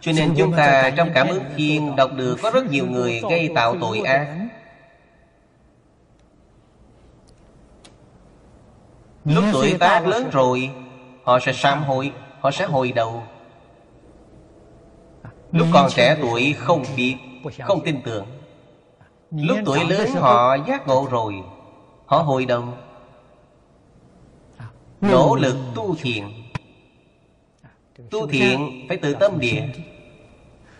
[0.00, 2.10] Cho nên chúng ta trong cảm ứng thiên Đọc.
[2.16, 4.48] được có rất nhiều người gây tạo tội ác.
[9.24, 10.70] Lúc tuổi tác lớn rồi
[11.24, 13.22] Họ sẽ sám hối Họ sẽ hồi đầu.
[15.52, 17.16] Lúc còn trẻ tuổi không biết
[17.60, 18.26] Không tin tưởng
[19.30, 21.34] Lúc tuổi lớn họ giác ngộ rồi
[22.06, 22.64] Họ hồi đầu
[25.00, 26.42] Nỗ lực tu thiện.
[28.10, 29.62] Tu thiện phải tự tâm địa.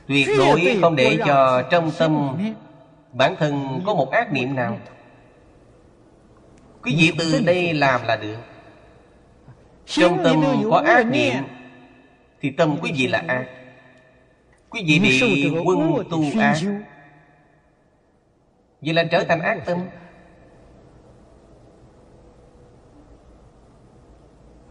[0.08, 2.36] Tuyệt đối không để cho trong tâm
[3.12, 4.78] Bản thân có một ác niệm nào.
[6.82, 8.36] Quý vị từ đây làm là được.
[9.86, 11.34] Trong tâm có ác niệm
[12.40, 13.46] Thì tâm quý vị là ác.
[14.70, 16.56] Quý vị bị quân tu ác
[18.86, 19.78] Vậy là trở thành ác tâm.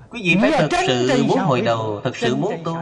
[0.09, 2.75] Quý vị phải thật sự muốn hồi đầu Thật sự muốn tu.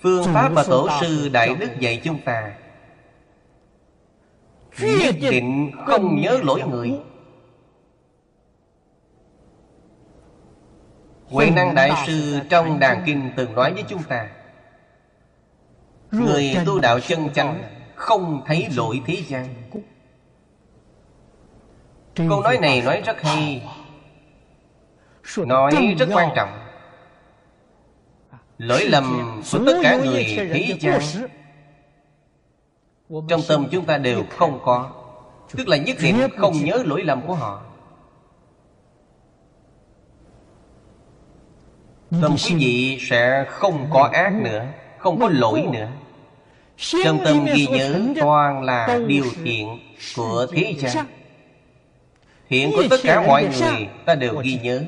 [0.00, 2.56] Phương pháp mà Tổ sư Đại Đức dạy chúng ta
[4.78, 7.00] Nhất định không nhớ lỗi người.
[11.28, 14.28] Huệ năng Đại Sư trong Đàn Kinh từng nói với chúng ta
[16.12, 17.62] Người tu đạo chân chánh
[17.94, 19.46] Không thấy lỗi thế gian.
[22.14, 23.62] Câu nói này nói rất hay.
[25.36, 26.48] Nói rất quan trọng.
[28.58, 31.00] Lỗi lầm của tất cả người thế gian
[33.28, 34.90] Trong tâm chúng ta đều không có.
[35.56, 37.62] Tức là nhất định không nhớ lỗi lầm của họ.
[42.22, 44.66] Tâm quý vị sẽ không có ác nữa
[44.98, 45.88] Không có lỗi nữa
[46.80, 49.78] Trong tâm ghi nhớ toàn là điều thiện
[50.16, 51.06] của thế gian.
[52.48, 54.82] Thiện của tất cả mọi người ta đều ghi nhớ.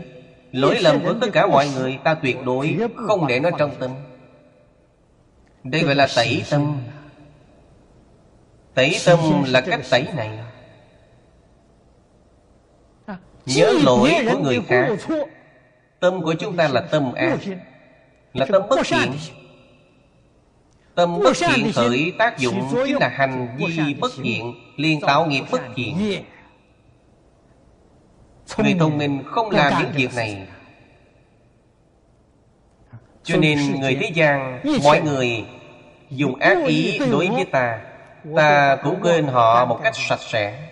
[0.52, 3.90] Lỗi lầm của tất cả mọi người ta tuyệt đối không để nó trong tâm.
[5.64, 6.76] Đây gọi là tẩy tâm.
[8.74, 10.38] Tẩy tâm là cách tẩy này.
[13.46, 14.88] Nhớ lỗi của người khác.
[16.00, 17.38] Tâm của chúng ta là tâm ác
[18.32, 19.12] Là tâm bất thiện
[20.94, 25.44] Tâm bất thiện khởi tác dụng Chính là hành vi bất thiện liền tạo nghiệp
[25.50, 26.24] bất thiện.
[28.58, 30.46] Người thông minh không làm những việc này.
[33.22, 35.44] Cho nên người thế gian Mọi người
[36.10, 37.80] dùng ác ý đối với ta.
[38.36, 40.68] Ta cũng quên họ một cách sạch sẽ.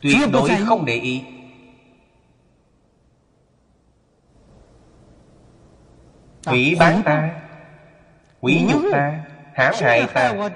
[0.00, 1.22] Tuyệt đối không để ý
[6.46, 7.30] Hủy bán ta
[8.40, 9.20] Hủy nhục ta
[9.54, 10.50] hãm hại ta.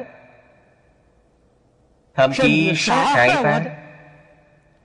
[2.14, 3.64] Thậm chí sát hại ta.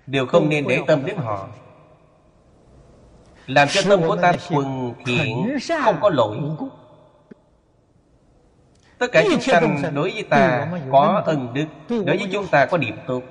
[0.07, 1.47] Đều không nên để tâm đến họ.
[3.47, 6.37] Làm cho tâm của ta thuần thiện Không có lỗi.
[8.97, 11.65] Tất cả chúng sanh đối với ta có ân đức.
[11.89, 13.21] Đối với chúng ta có điểm tốt.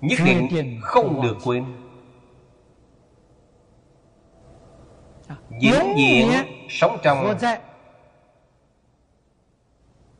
[0.00, 1.64] Nhất định không được quên
[5.60, 6.30] Diễn diễn
[6.68, 7.36] sống trong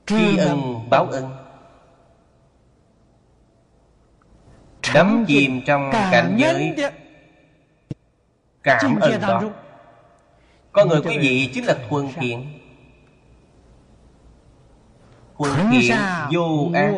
[0.06, 1.30] Tri ân báo ân.
[4.94, 6.74] Đắm chìm trong cảnh giới.
[8.62, 9.42] Cảm ơn đó.
[10.72, 12.60] Con người quý vị chính là thuần thiện
[15.38, 15.96] Thuần thiện
[16.32, 16.92] vô ác.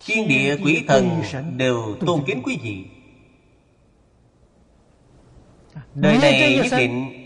[0.00, 1.22] Thiên địa quỷ thần
[1.56, 2.86] đều tôn kính quý vị
[5.94, 7.16] Đời này nhất định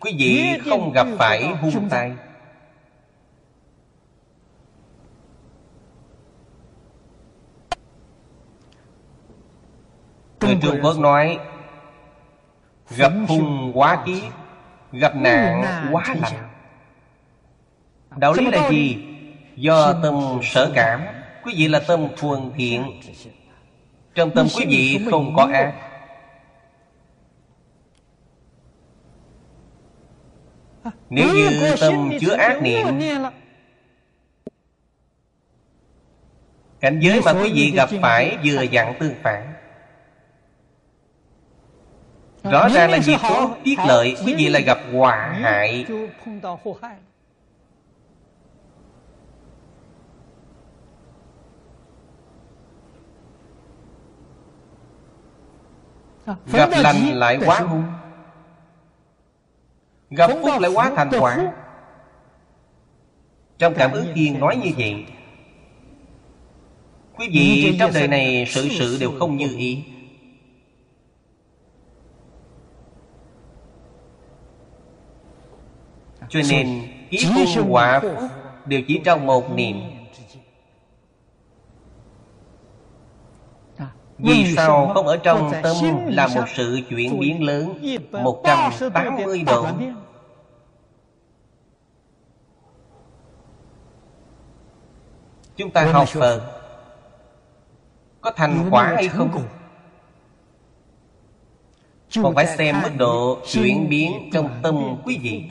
[0.00, 2.12] Quý vị không gặp phải hung tay
[10.40, 11.38] Người Trung Quốc nói
[12.96, 14.32] Gặp hung quá kiếp
[14.92, 16.48] Gặp nạn quá lạnh
[18.16, 18.98] Đạo lý là gì?
[19.56, 21.00] Do tâm sở cảm
[21.44, 23.00] Quý vị là tâm thuần thiện.
[24.14, 25.74] Trong tâm quý vị không có ác
[31.10, 32.86] Nếu như tâm chứa ác niệm.
[36.80, 39.52] Cảnh giới mà quý vị gặp phải vừa dặn tương phản.
[42.50, 45.86] Rõ ràng là việc có tiết lợi Quý vị lại gặp hòa hại.
[56.52, 57.84] Gặp lành lại quá hung
[60.10, 61.52] Gặp phúc lại quá thành quả.
[63.58, 65.06] Trong cảm ứng thiên nói như vậy
[67.18, 69.84] Quý vị trong đời này sự sự đều không như ý.
[76.28, 78.12] Cho nên Kiếp hung quả phúc
[78.66, 79.95] Đều chỉ trong một niệm
[84.18, 87.74] Vì sao không ở trong tâm là một sự chuyển biến lớn?
[88.12, 89.66] 180 độ.
[95.56, 96.40] Chúng ta học Phật.
[98.20, 99.46] Có thành quả hay không?
[102.22, 105.44] Còn phải xem mức độ chuyển biến trong tâm quý vị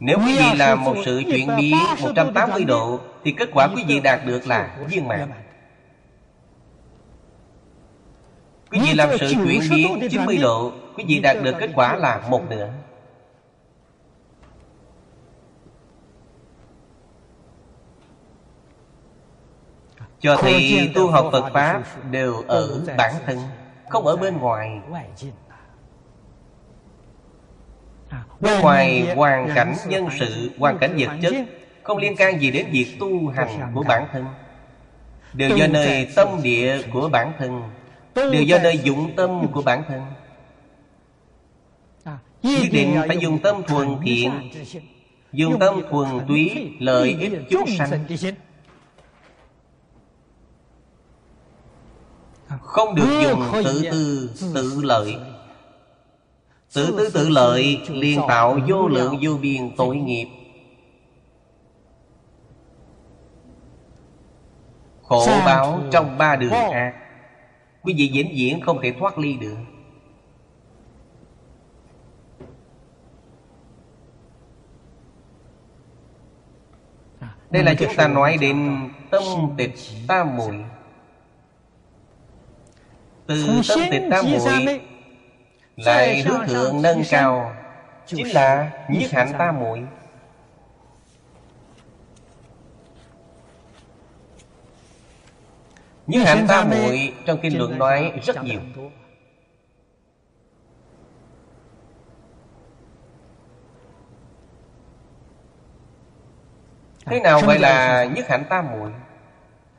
[0.00, 4.00] Nếu quý vị làm một sự chuyển biến 180 độ Thì kết quả quý vị
[4.00, 5.30] đạt được là viên mãn.
[8.70, 12.20] Quý vị làm sự chuyển biến 90 độ Quý vị đạt được kết quả là
[12.30, 12.68] một nửa.
[20.20, 23.38] Cho thấy tu học Phật Pháp đều ở bản thân
[23.88, 24.80] Không ở bên ngoài
[28.40, 31.34] ngoài hoàn cảnh nhân sự Hoàn cảnh vật chất
[31.82, 34.24] Không liên can gì đến việc tu hành của bản thân.
[35.32, 37.62] Đều do nơi tâm địa của bản thân.
[38.14, 40.02] Đều do nơi dụng tâm của bản thân.
[42.42, 44.30] Nhất định phải dùng tâm thuần thiện.
[45.32, 48.04] Dùng tâm thuần túy lợi ích chúng sanh.
[52.62, 55.16] Không được dùng tự tư tự lợi
[56.74, 60.28] Tự tư tự lợi liền tạo vô lượng vô biên tội nghiệp.
[65.02, 66.94] Khổ báo trong ba đường ác
[67.82, 69.56] Quý vị vĩnh viễn không thể thoát ly được.
[77.50, 79.22] Đây là chúng ta nói đến tâm
[79.56, 79.74] tịch
[80.08, 80.64] tam muội.
[83.26, 84.80] Từ tâm tịch tam muội
[85.78, 87.56] Lại hướng thượng nâng cao.
[88.06, 89.82] Chính là nhất hạnh tam muội.
[96.06, 98.60] Nhất hạnh tam muội trong kinh luận nói rất nhiều.
[107.06, 108.90] Thế nào gọi là nhất hạnh tam muội?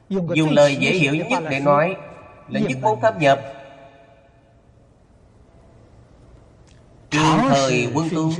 [0.09, 1.95] Dùng lời dễ hiểu nhất để nói
[2.47, 3.58] Là nhất môn thâm nhập
[7.09, 8.31] Trường thời quân tu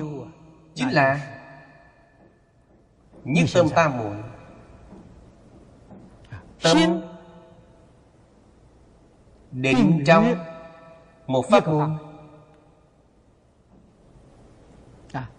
[0.75, 1.35] Chính là
[3.23, 4.15] Nhất tâm tam muội.
[6.63, 6.77] Tâm
[9.51, 10.35] Định trong
[11.27, 11.97] Một pháp môn.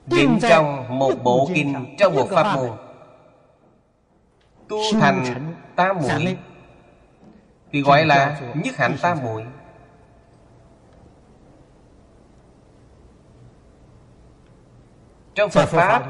[0.07, 2.71] Định trong một bộ kinh Trong một pháp môn.
[4.69, 6.39] Tu thành tam muội.
[7.73, 9.45] Thì gọi là nhất hạnh tam muội
[15.41, 16.03] trong phật pháp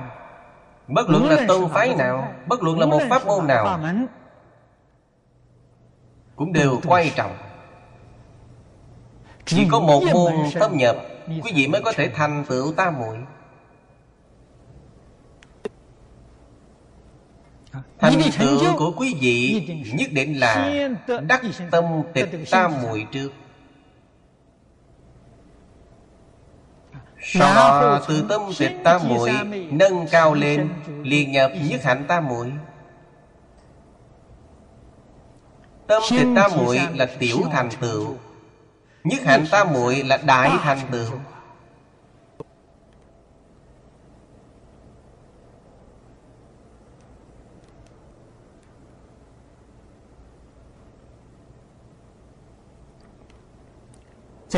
[0.89, 3.81] bất luận là tôn phái nào bất luận là một pháp môn nào
[6.37, 7.37] cũng đều quan trọng.
[9.45, 10.97] Chỉ có một môn thâm nhập
[11.29, 13.17] quý vị mới có thể thành tựu tam muội.
[17.99, 20.73] Thành tựu của quý vị nhất định là
[21.23, 23.31] đắc tâm tịch tam muội trước
[27.23, 29.31] Sau đó từ tâm tịch tam muội
[29.71, 30.69] nâng cao lên
[31.03, 32.53] liền nhập nhất hạnh tam muội.
[35.87, 38.17] Tâm tịch tam muội là tiểu thành tựu.
[39.05, 41.19] Nhất hạnh tam muội là đại thành tựu.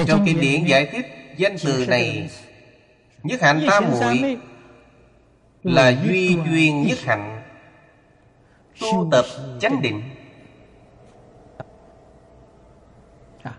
[0.06, 1.06] Trong kinh điển giải thích
[1.36, 2.30] danh từ này
[3.22, 4.38] Nhất hạnh tam muội
[5.62, 7.42] Là duy duyên nhất hạnh.
[8.80, 9.24] Tu tập
[9.60, 10.02] chánh định.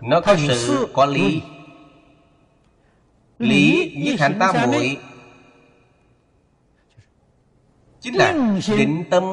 [0.00, 1.42] Nó có sự có lý.
[3.38, 4.98] Lý nhất hạnh tam muội.
[8.00, 8.34] Chính là
[8.76, 9.24] định tâm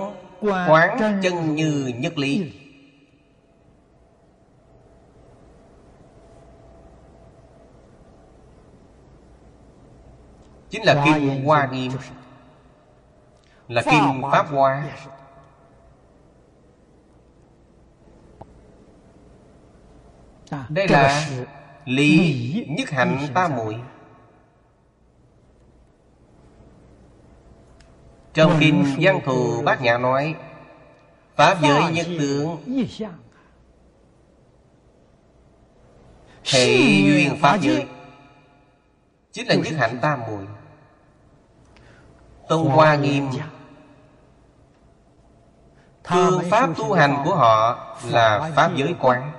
[0.41, 2.51] quán chân như nhất lý
[10.72, 11.91] Chính là Kinh Hoa Nghiêm.
[13.67, 14.84] Là Kinh Pháp Hoa.
[20.69, 21.30] Đây là
[21.86, 23.76] Lý Nhất Hạnh Tam Muội.
[28.34, 30.36] Trong Kinh Văn Thù Bát Nhã nói
[31.36, 32.57] Pháp giới nhất tướng.
[36.53, 36.67] Hệ
[37.05, 37.88] duyên Pháp giới.
[39.32, 40.47] Chính là nhất hạnh tam muội
[42.52, 43.30] Tông Hoa Nghiêm
[46.04, 49.32] Phương pháp tu hành của họ là Pháp giới quán.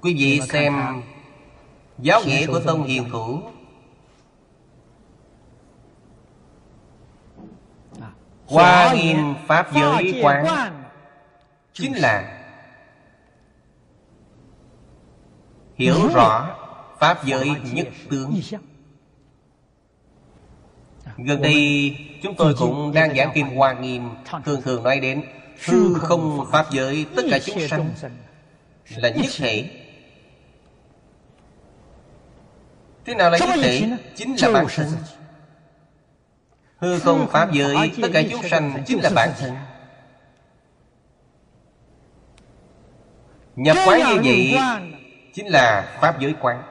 [0.00, 1.02] Quý vị xem
[1.98, 3.40] Giáo nghĩa của Tông Hiền Thủ.
[8.46, 10.46] Hoa nghiêm Pháp giới quán.
[11.72, 12.44] Chính là
[15.74, 16.56] Hiểu rõ
[16.98, 18.40] Pháp giới nhất tướng
[21.18, 24.10] Gần đây, chúng tôi cũng đang giảng kinh Hoa Nghiêm,
[24.44, 25.22] Thường thường nói đến
[25.64, 27.90] Hư không Pháp giới, tất cả chúng sanh
[28.96, 29.70] Là nhất thể.
[33.04, 33.90] Thế nào là nhất thể?
[34.14, 34.86] Chính là bản thân.
[36.78, 39.56] Hư không Pháp giới, tất cả chúng sanh chính là bản thân.
[43.56, 44.58] Nhập quán như vậy
[45.32, 46.62] Chính là Pháp giới quán.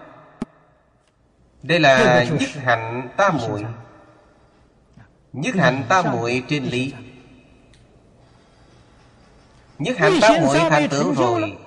[1.64, 3.64] Đây là nhất hạnh tam muội.
[5.34, 6.94] Nhất hạnh tam muội trên lý.
[9.80, 11.58] Nhất hạnh tam muội thành tựu rồi.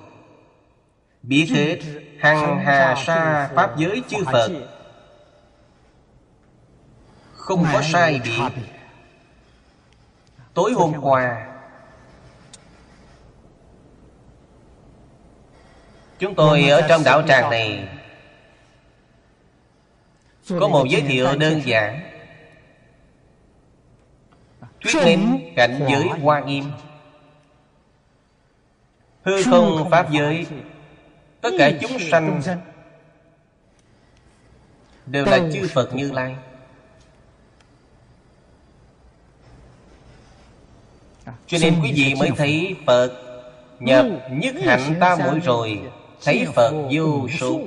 [1.23, 1.79] Biết hết
[2.19, 4.51] Hằng hà sa Pháp giới chư Phật.
[7.33, 8.63] Không có sai biệt
[10.53, 11.47] Tối hôm qua
[16.19, 17.87] Chúng tôi ở trong đạo tràng này.
[20.49, 22.10] Có một giới thiệu đơn giản
[24.81, 26.65] Thuyết minh cảnh giới hoa nghiêm.
[29.23, 30.45] Hư không pháp giới
[31.41, 32.41] Tất cả chúng sanh
[35.05, 36.35] Đều là chư Phật Như Lai.
[41.47, 43.11] Cho nên quý vị mới thấy Phật
[43.79, 45.81] Nhập nhất hạnh ta mỗi rồi
[46.23, 47.61] Thấy Phật vô số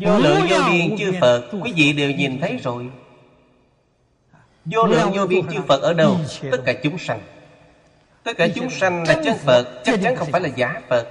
[0.00, 2.86] Vô lượng vô biên chư Phật Quý vị đều nhìn thấy rồi.
[4.64, 6.16] Vô lượng vô biên chư Phật ở đâu?
[6.50, 7.20] Tất cả chúng sanh.
[8.22, 11.08] Tất cả chúng sanh là chân Phật Chắc chắn không phải là giả Phật.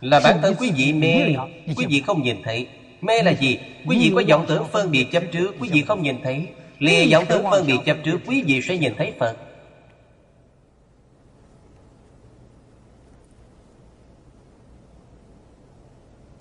[0.00, 1.34] Là bản thân quý vị mê
[1.76, 2.66] Quý vị không nhìn thấy.
[3.00, 3.58] Mê là gì?
[3.86, 6.46] Quý vị có vọng tưởng phân biệt chấp trước Quý vị không nhìn thấy.
[6.78, 9.36] Lìa vọng tưởng phân biệt chấp trước Quý vị sẽ nhìn thấy Phật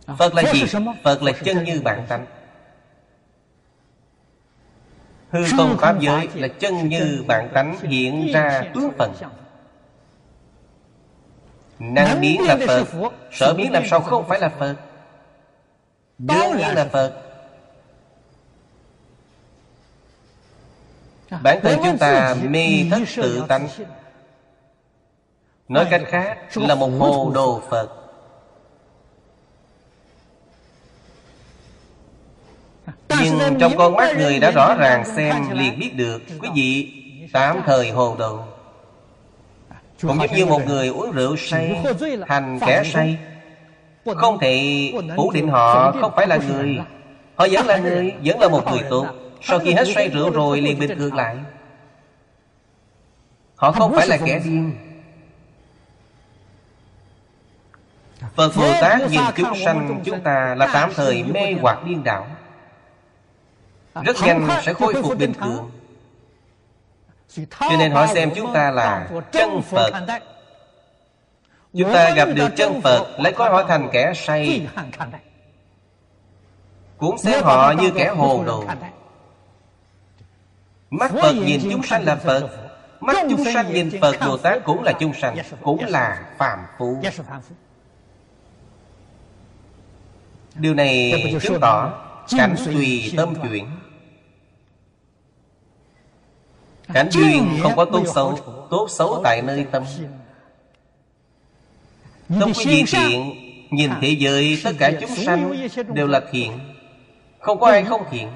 [0.08, 0.66] Phật là gì?
[1.04, 2.26] Phật là chân như bản tánh
[5.30, 9.14] Hư không Pháp giới là chân như bản tánh hiện ra tướng phần
[11.80, 12.88] Năng biến là Phật
[13.32, 14.76] Sở biến làm sao không phải là Phật?
[16.18, 17.14] Đương nhiên là Phật.
[21.42, 23.68] Bản thân chúng ta mê thất tự tánh.
[25.68, 28.03] Nói cách khác là một hồ đồ Phật
[33.22, 36.92] Nhưng trong con mắt người đã rõ ràng xem liền biết được Quý vị
[37.34, 38.40] tạm thời hồ đồ.
[40.02, 41.84] Cũng giống như một người uống rượu say
[42.28, 43.18] Hành kẻ say.
[44.16, 46.78] Không thể phủ định họ không phải là người.
[47.36, 49.08] Họ vẫn là người Vẫn là một người tốt.
[49.42, 51.38] Sau khi hết say rượu rồi liền bình thường lại.
[53.56, 54.76] Họ không phải là kẻ điên.
[58.36, 62.28] Phật Bồ Tát nhìn chúng sanh chúng ta là tạm thời mê hoặc điên đảo
[64.02, 65.72] rất nhanh sẽ khôi phục bình thường.
[67.60, 69.92] Cho nên họ xem chúng ta là chân phật.
[71.74, 74.68] chúng ta gặp được chân phật lấy coi họ thành kẻ say.
[76.98, 78.64] cũng xem họ như kẻ hồ đồ.
[80.90, 82.50] mắt phật nhìn chúng sanh là phật.
[83.00, 86.98] mắt chúng sanh nhìn phật bồ tát cũng là chúng sanh cũng là phàm phu.
[90.56, 91.94] Điều này chứng tỏ
[92.38, 93.68] cảnh tùy tâm chuyển
[96.94, 99.84] Cảnh duyên không có tốt xấu Tốt xấu tại nơi tâm.
[102.40, 103.34] Tâm quý vị thiện
[103.72, 106.60] Nhìn thế giới tất cả chúng sanh Đều là thiện.
[107.40, 108.28] Không có ai không thiện.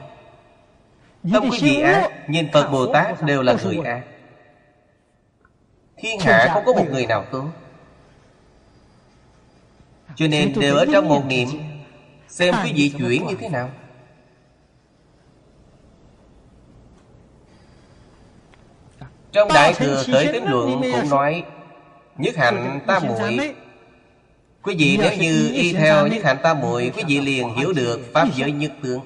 [1.34, 4.02] Tâm quý vị ác Nhìn Phật Bồ Tát đều là người ác.
[5.98, 7.46] Thiên hạ không có một người nào tốt.
[10.16, 11.48] Cho nên đều ở trong một niệm
[12.28, 13.70] Xem quý vị chuyển như thế nào
[19.32, 21.44] Trong Đại Thừa Khởi Tín Luận cũng nói
[22.18, 23.56] Nhất hạnh tam muội.
[24.62, 28.14] Quý vị nếu như y theo nhất hạnh tam muội Quý vị liền hiểu được
[28.14, 29.00] Pháp giới nhất tướng.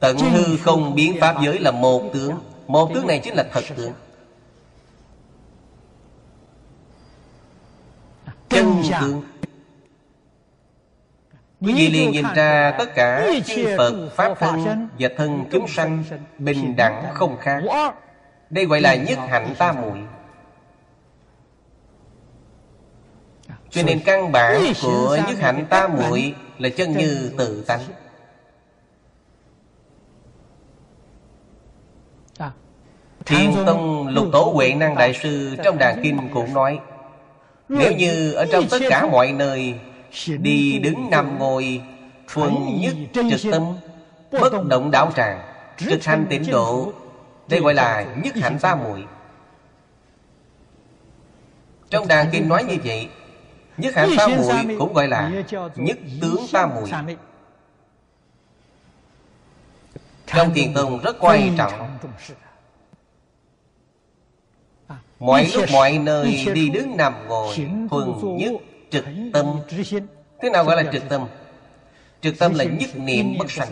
[0.00, 2.32] Tận hư không biến Pháp giới là một tướng.
[2.66, 3.92] Một tướng này chính là thật tướng.
[8.48, 9.22] Chân tướng.
[11.60, 16.04] Quý vị liền nhìn ra tất cả chư Phật, Pháp thân và thân chúng sanh
[16.38, 17.62] Bình đẳng không khác
[18.50, 19.98] đây gọi là nhất hạnh tam muội.
[23.70, 27.80] Cho nên căn bản của nhất hạnh tam muội là chân như tự tánh.
[33.26, 36.80] Thiên Tông Lục Tổ Huệ Năng Đại Sư Trong Đàn Kinh cũng nói
[37.68, 39.74] Nếu như ở trong tất cả mọi nơi
[40.38, 41.82] Đi đứng nằm ngồi
[42.28, 42.94] Thuần nhất
[43.30, 43.62] trực tâm
[44.30, 45.40] Bất động đạo tràng
[45.78, 46.92] Trực hành tịnh độ
[47.48, 49.04] đây gọi là nhất hạnh tam muội.
[51.90, 53.08] Trong đàn kinh nói như vậy
[53.76, 55.32] Nhất hạnh tam muội cũng gọi là
[55.76, 56.90] Nhất tướng tam muội.
[60.26, 61.98] Trong thiền tông rất quan trọng.
[65.18, 67.56] Mọi lúc mọi nơi đi đứng nằm ngồi
[67.90, 68.52] Thuần nhất
[68.90, 69.46] trực tâm.
[70.42, 71.26] Thế nào gọi là trực tâm?
[72.20, 73.68] Trực tâm là nhất niệm bất sanh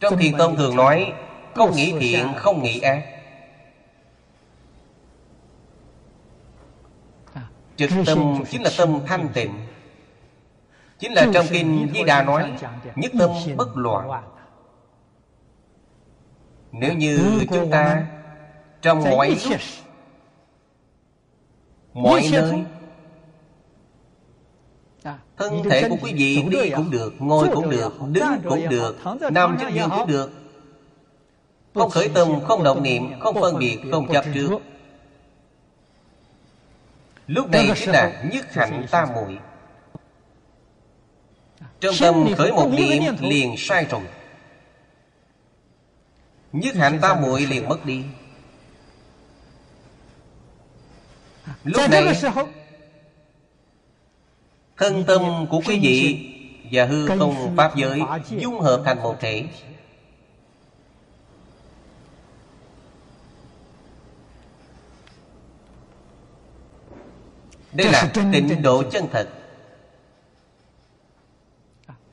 [0.00, 1.12] trong thiền tông thường nói
[1.54, 3.02] Không nghĩ thiện, không nghĩ ác.
[7.76, 9.66] Trực tâm chính là tâm thanh tịnh.
[10.98, 12.52] Chính là trong kinh Di Đà nói
[12.96, 14.22] Nhất tâm bất loạn.
[16.72, 18.06] Nếu như chúng ta
[18.82, 19.60] Trong mọi lúc
[21.94, 22.64] Mọi nơi
[25.36, 28.96] Thân thể của quý vị đi cũng được Ngồi cũng được, đứng cũng được
[29.32, 30.30] Nằm trên giường cũng được
[31.74, 34.58] Không khởi tâm, không động niệm Không phân biệt, không chấp trước
[37.26, 39.38] Lúc này sẽ là nhất hạnh ta muội
[41.80, 44.02] Trong tâm khởi một niệm liền sai rồi
[46.52, 48.04] Nhất hạnh ta muội liền mất đi
[51.64, 52.14] Lúc này
[54.76, 56.32] thân tâm của quý vị
[56.72, 59.44] và hư không pháp giới dung hợp thành một thể.
[67.72, 69.08] Đây là tịnh độ chân.
[69.12, 69.28] thật.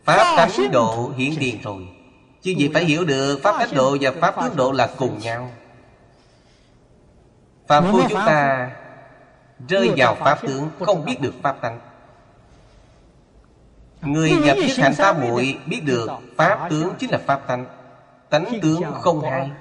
[0.03, 1.87] Pháp pháp tánh độ hiển tiền rồi.
[2.41, 5.51] Chứ gì phải hiểu được pháp tánh độ và pháp tướng độ là cùng nhau.
[7.67, 8.71] Phạm phu chúng ta
[9.67, 11.79] rơi vào pháp tướng không biết được pháp tánh
[14.05, 17.65] người nhập nhất hạnh tam muội biết được pháp tướng chính là pháp tánh.
[18.29, 19.51] Tánh tướng không hai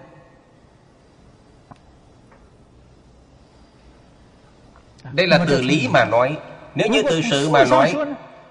[5.12, 6.36] đây là từ lý mà nói.
[6.74, 7.94] Nếu như từ sự mà nói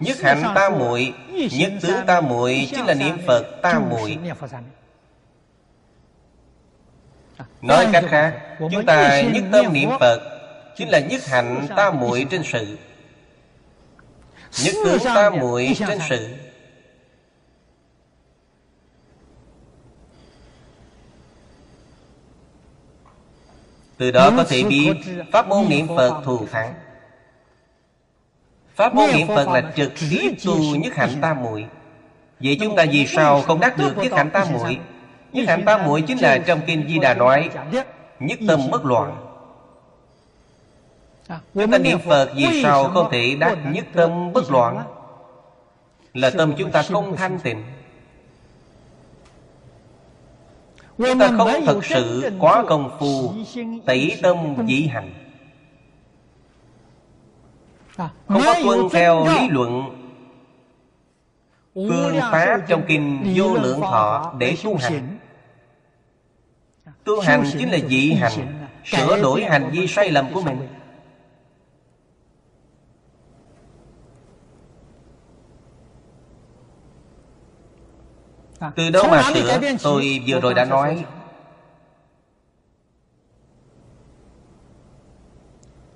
[0.02, 1.14] nhất hạnh tam muội
[1.52, 4.18] nhất tướng tam muội chính là niệm phật tam muội.
[7.62, 10.20] nói cách khác chúng ta nhất tâm niệm phật
[10.76, 12.78] chính là nhất hạnh tam muội trên sự
[14.64, 16.28] nhất tướng tam muội trên sự.
[23.98, 24.94] Từ đó có thể biết
[25.32, 26.74] pháp môn niệm phật thù thắng.
[28.76, 31.66] Pháp môn niệm phật là trực tiếp tu nhất hạnh tam muội.
[32.40, 34.80] Vậy chúng ta vì sao không đắc được nhất hạnh tam muội?
[35.34, 37.50] Nhất hạnh tam muội chính là trong kinh di đà nói
[38.20, 39.31] nhất tâm bất loạn
[41.54, 44.84] chúng ta niệm phật vì sao không thể đắc nhất tâm bất loạn
[46.14, 47.64] là tâm chúng ta không thanh tịnh.
[50.98, 53.34] Chúng ta không thật sự quá công phu
[53.86, 55.14] tẩy tâm chỉ hành.
[58.28, 59.84] Không có tuân theo lý luận
[61.76, 65.18] phương pháp trong kinh vô lượng thọ để tu hành.
[67.04, 70.68] tu hành chính là dị hành sửa đổi hành vi sai lầm của mình
[78.76, 79.60] từ đâu mà sửa?
[79.84, 81.06] tôi vừa rồi đã nói.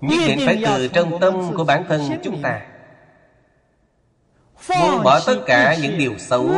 [0.01, 2.61] nhất định phải từ trong tâm của bản thân chúng ta.
[4.70, 6.49] Buông bỏ tất cả những điều xấu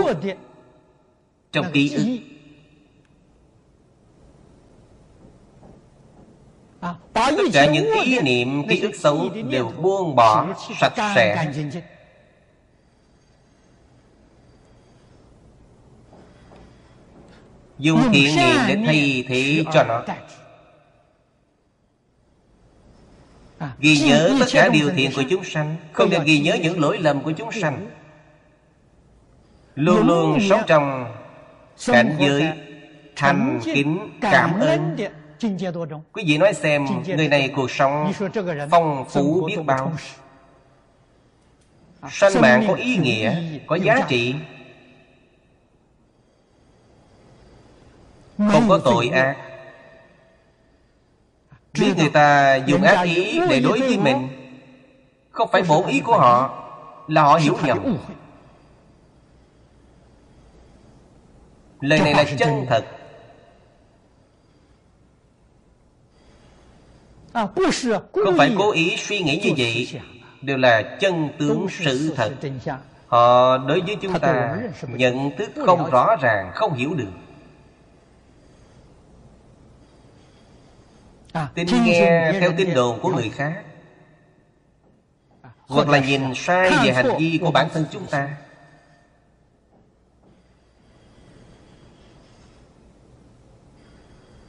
[1.52, 2.18] trong ký ức.
[7.14, 10.48] Tất cả những ý niệm ký ức xấu đều buông bỏ
[10.80, 11.54] sạch sẽ
[17.80, 20.04] dùng thiện niệm để thay thế cho nó.
[23.80, 26.98] Ghi nhớ tất cả điều thiện của chúng sanh không nên ghi nhớ những lỗi
[26.98, 27.88] lầm của chúng sanh.
[29.76, 31.14] Luôn luôn sống trong
[31.88, 32.44] cảnh giới
[33.16, 34.98] thành kính cảm ơn.
[36.14, 38.12] quý vị nói xem người này cuộc sống
[38.72, 39.94] phong phú biết bao.
[42.12, 42.42] sanh.
[42.42, 43.36] Mạng có ý nghĩa
[43.68, 44.36] có giá trị
[48.38, 49.36] không có tội ác.
[51.80, 54.28] Biết người ta dùng ác ý để đối với mình.
[55.32, 56.64] không phải bổn ý của họ
[57.08, 57.98] là họ hiểu nhầm.
[61.82, 62.86] lời này là chân thật.
[68.14, 70.02] Không phải cố ý suy nghĩ như vậy.
[70.42, 72.32] đều là chân tướng sự thật.
[73.08, 74.58] họ đối với chúng ta
[74.88, 77.12] nhận thức không rõ ràng không hiểu được
[81.56, 83.64] tin nghe theo tin đồn của người khác.
[85.68, 88.38] Hoặc là nhìn sai về hành vi của bản thân chúng ta.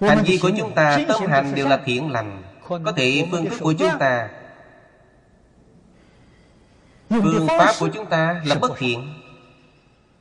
[0.01, 3.59] Hành vi của chúng ta tâm hành đều là thiện lành có thể phương thức
[3.61, 4.29] của chúng ta.
[7.11, 9.15] Phương pháp của chúng ta là bất thiện.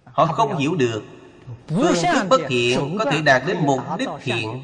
[0.05, 0.75] Họ không hiểu.
[0.75, 1.03] được.
[1.67, 4.63] Phương thức bất thiện có thể đạt đến mục đích thiện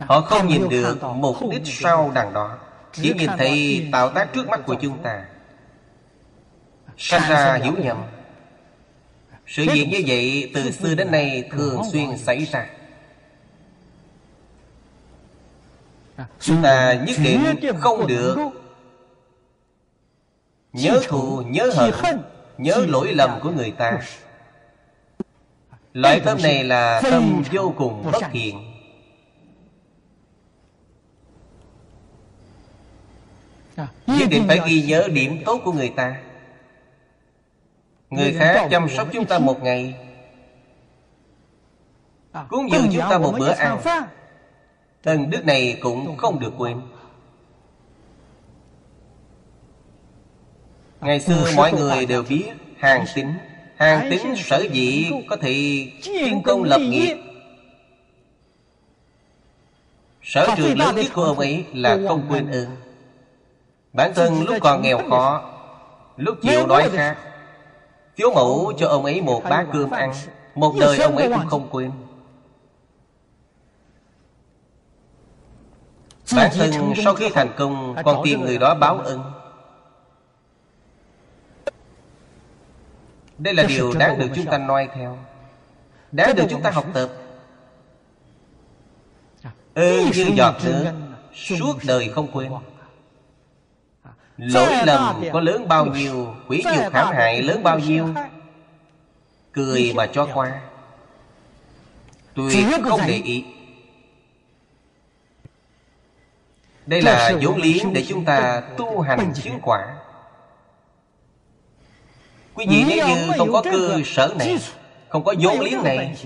[0.00, 2.58] Họ không nhìn được mục đích sau đằng đó.
[2.92, 5.24] Chỉ nhìn thấy tạo tác trước mắt của chúng ta.
[6.98, 8.02] Sanh ra hiểu nhầm.
[9.46, 12.66] Sự việc như vậy từ xưa đến nay thường xuyên xảy ra.
[16.40, 18.36] Chúng ta nhất định không được.
[20.72, 22.20] Nhớ thù, nhớ hận
[22.58, 23.98] Nhớ lỗi lầm của người ta.
[25.92, 28.73] Loại tâm này là tâm vô cùng bất thiện
[34.06, 36.16] Nhất định phải ghi nhớ điểm tốt của người ta.
[38.10, 39.94] Người khác chăm sóc chúng ta một ngày.
[42.48, 43.78] Cúng dường chúng ta một bữa ăn.
[45.04, 46.80] Ân đức này cũng không được quên.
[51.00, 53.34] Ngày xưa mọi người đều biết Hàng tính
[53.76, 57.16] Hàng tính sở dĩ có thể kiến công lập nghiệp?
[60.22, 62.66] Sở trường lớn nhất của ông ấy là không quên ơn
[63.94, 65.50] Bản thân lúc còn nghèo khó
[66.16, 67.16] Lúc chịu đói khát
[68.16, 70.12] Thiếu mẫu cho ông ấy một bát cơm ăn.
[70.54, 71.90] Một đời ông ấy cũng không quên.
[76.36, 76.72] Bản thân
[77.04, 79.22] sau khi thành công Còn tìm người đó báo ân
[83.38, 85.18] Đây là điều đáng được chúng ta noi theo.
[86.12, 87.08] Đáng được chúng ta học tập.
[89.74, 90.92] Ơn như giọt nước
[91.32, 92.52] Suốt đời không quên
[94.36, 98.08] Lỗi lầm có lớn bao nhiêu Quỷ nhục hãm hại lớn bao nhiêu.
[99.52, 100.60] Cười mà cho qua.
[102.34, 103.44] Tuyệt không để ý.
[106.86, 109.96] Đây là vốn liếng để chúng ta tu hành chứng quả.
[112.54, 114.58] Quý vị nếu như không có cơ sở này
[115.08, 116.16] Không có vốn liếng này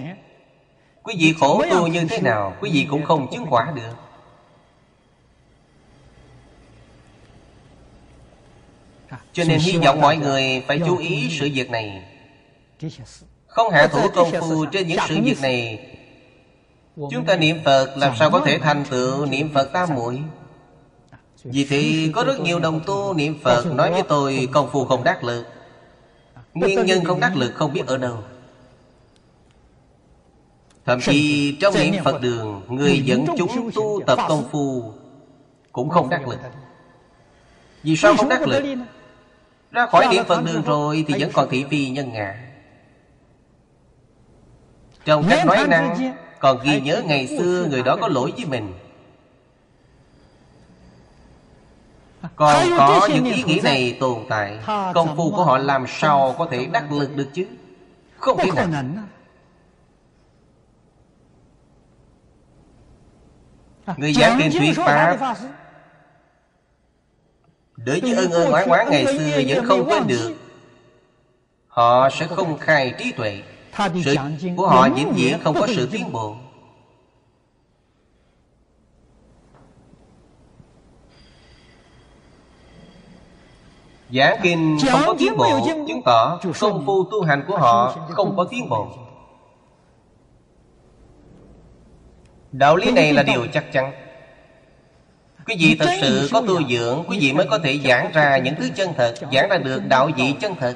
[1.03, 4.08] Quý vị khổ tu như thế nào Quý vị cũng không chứng quả được
[9.33, 12.03] Cho nên hy vọng mọi người phải chú ý sự việc này.
[13.47, 15.87] Không hạ thủ công phu trên những sự việc này.
[16.97, 20.23] Chúng ta niệm Phật làm sao có thể thành tựu niệm Phật tam muội?
[21.45, 25.05] Vì thì có rất nhiều đồng tu niệm Phật Nói với tôi công phu không
[25.05, 25.47] đắc lực.
[26.55, 28.17] Nguyên nhân không đắc lực không biết ở đâu.
[30.87, 34.93] Thậm chí trong niệm Phật đường, Người dẫn chúng tu tập công phu
[35.73, 36.39] Cũng không đắc lực.
[37.83, 38.63] Vì sao không đắc lực?
[39.73, 42.35] Khỏi niệm Phật đường rồi Thì vẫn còn thị phi nhân ngã.
[45.05, 48.75] Trong cách nói năng Còn ghi nhớ ngày xưa Người đó có lỗi với mình.
[52.37, 54.59] Còn có những ý nghĩ này tồn tại.
[54.95, 57.47] Công phu của họ làm sao có thể đắc lực được chứ?
[58.19, 59.05] Không thể nào.
[63.97, 65.37] Người giảng kinh thuyết Pháp
[67.85, 70.35] Đối với ơn ơn oán oán ngày xưa vẫn không quên được
[71.69, 73.43] Họ sẽ không khai trí tuệ
[74.05, 74.17] Sự
[74.57, 76.37] của họ vĩnh viễn không có sự tiến bộ
[84.13, 88.37] Giảng kinh không có tiến bộ Chứng tỏ công phu tu hành của họ không
[88.37, 88.89] có tiến bộ
[92.53, 94.08] Đạo lý này là điều chắc chắn
[95.49, 98.55] Quý vị thật sự có tu dưỡng Quý vị mới có thể giảng ra những
[98.55, 100.75] thứ chân thật Giảng ra được đạo vị chân thật.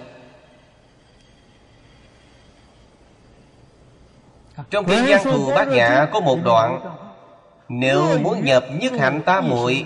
[4.70, 6.80] Trong kinh Giang Thù Bát Nhã có một đoạn
[7.68, 9.84] Nếu muốn nhập nhất hạnh ta muội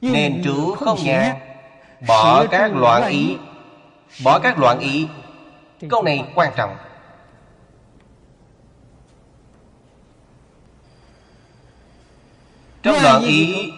[0.00, 1.36] Nên trú không nhàn
[2.06, 3.36] Bỏ các loạn ý
[4.24, 5.06] Bỏ các loạn ý.
[5.88, 6.76] Câu này quan trọng
[12.82, 13.72] Trong loạn ý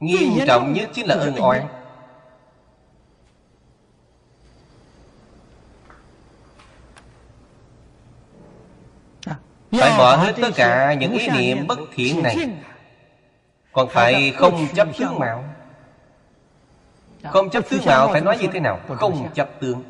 [0.00, 1.66] Nghiêm trọng nhất chính là ân oán
[9.70, 12.36] Phải bỏ hết tất cả những ý niệm bất thiện này.
[13.72, 15.44] Còn phải không chấp tướng mạo.
[17.24, 18.80] Không chấp tướng mạo phải nói như thế nào?
[18.88, 19.82] Không chấp tướng.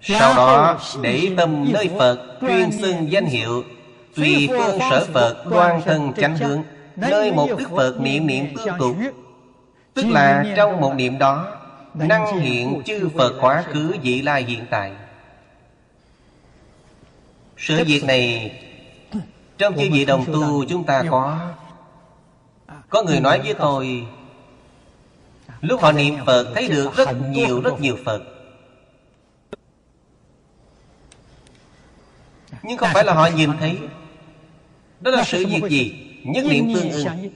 [0.00, 3.64] Sau đó để tâm nơi Phật Chuyên xưng danh hiệu
[4.14, 6.62] Tùy phương sở Phật đoan thân chánh hướng
[6.96, 8.96] Nơi một Đức Phật niệm niệm tương tục
[9.94, 11.56] Tức là trong một niệm đó
[11.94, 14.92] Năng hiện chư Phật quá khứ vị lai hiện tại.
[17.56, 18.52] Sự việc này
[19.58, 21.38] Trong chư vị đồng tu chúng ta có
[22.88, 24.06] Có người nói với tôi
[25.60, 28.22] Lúc họ niệm Phật thấy được rất nhiều rất nhiều Phật.
[32.62, 33.78] Nhưng không phải là họ nhìn thấy
[35.00, 36.06] Đó là sự việc gì?
[36.24, 37.30] Nhất niệm tương ưng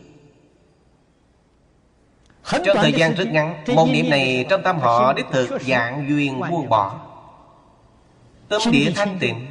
[2.65, 6.41] Trong thời gian rất ngắn Một niệm này trong tâm họ đích thực dạng duyên
[6.51, 7.01] buông bỏ.
[8.49, 9.47] Tâm địa thanh tịnh.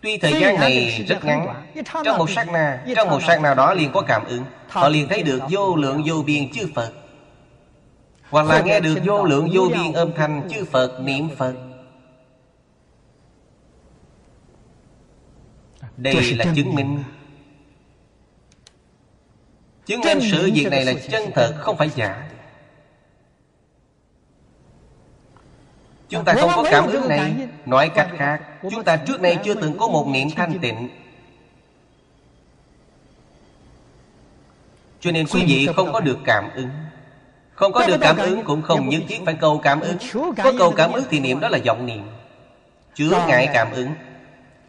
[0.00, 1.64] Tuy thời gian này rất ngắn
[2.04, 4.44] Trong một sát na Trong một sát nào đó liền có cảm ứng.
[4.68, 6.92] Họ liền thấy được vô lượng vô biên chư Phật.
[8.30, 11.54] Hoặc là nghe được vô lượng vô biên âm thanh chư Phật niệm Phật.
[15.96, 17.02] Đây là chứng minh
[19.88, 22.28] Chứng minh sự việc này là chân thật Không phải giả.
[26.08, 27.34] Chúng ta không có cảm ứng này
[27.66, 30.88] Nói cách khác Chúng ta trước nay chưa từng có một niệm thanh tịnh.
[35.00, 36.68] Cho nên quý vị không có được cảm ứng.
[37.54, 39.96] Không có được cảm ứng cũng không nhất thiết phải cầu cảm ứng.
[40.36, 42.02] Có cầu cảm ứng thì niệm đó là vọng niệm.
[42.94, 43.88] Chứa ngại cảm ứng.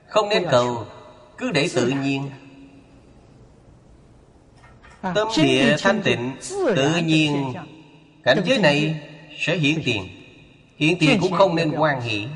[0.07, 0.85] Không nên cầu
[1.37, 2.29] Cứ để tự nhiên
[5.01, 6.31] Tâm địa thanh tịnh
[6.75, 7.53] Tự nhiên
[8.23, 9.01] Cảnh giới này
[9.39, 10.07] sẽ hiển tiền.
[10.77, 12.27] Hiện tiền cũng không nên quan hỷ.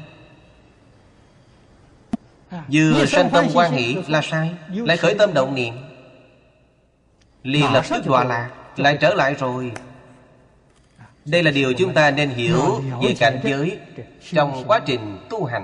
[2.71, 5.73] Vừa sanh tâm quan hỷ là sai Lại khởi tâm động niệm.
[7.43, 9.71] Liền lập tức đọa lạc Lại trở lại rồi.
[11.25, 13.79] Đây là điều chúng ta nên hiểu Về cảnh giới
[14.33, 15.63] Trong quá trình tu hành.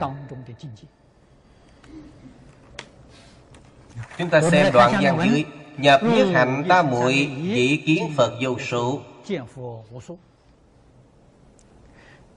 [4.17, 5.45] Chúng ta xem đoạn văn dưới
[5.81, 8.99] Nhập nhất hạnh ta muội Dĩ kiến Phật vô số.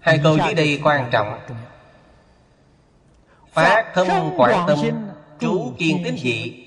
[0.00, 1.40] Hai câu dưới đây quan trọng.
[3.52, 4.78] Phát thâm quảng tâm
[5.40, 6.64] Trú kiên tín dị.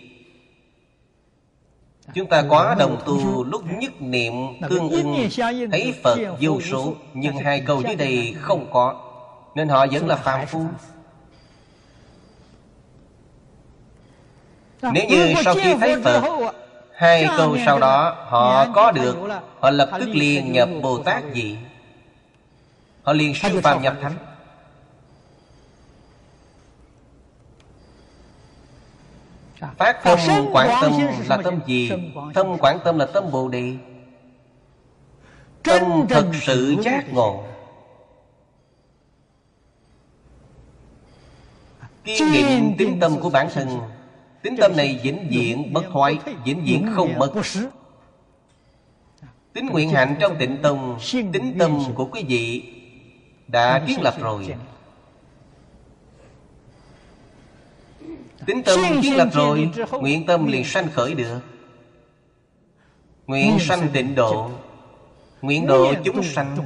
[2.13, 4.33] Chúng ta có đồng tu lúc nhất niệm
[4.69, 5.29] tương ưng
[5.71, 6.93] Thấy Phật vô số.
[7.13, 9.01] Nhưng hai câu dưới đây không có.
[9.55, 10.65] Nên họ vẫn là phàm phu.
[14.81, 16.53] Nếu như sau khi thấy Phật
[16.95, 18.25] Hai câu sau đó.
[18.27, 19.17] Họ có được
[19.59, 21.57] Họ lập tức liền nhập Bồ Tát gì
[23.03, 24.15] Họ liền siêu phàm nhập thánh.
[29.77, 30.19] Phát tâm
[30.51, 30.91] quảng tâm
[31.29, 31.91] là tâm gì?
[32.33, 33.73] Tâm quảng tâm là tâm Bồ Đề.
[35.63, 37.43] Tâm thật sự giác ngộ.
[42.03, 43.79] Kiên định tính tâm của bản thân
[44.45, 47.31] Tính tâm này vĩnh viễn bất thoái Vĩnh viễn không mất.
[49.53, 52.73] Tính nguyện hạnh trong tịnh tông Tính tâm của quý vị
[53.47, 54.55] Đã kiến lập rồi.
[58.45, 61.39] Tính tâm kiến lập rồi Nguyện tâm liền sanh khởi được.
[63.27, 64.51] Nguyện sanh tịnh độ
[65.41, 66.57] Nguyện độ chúng sanh.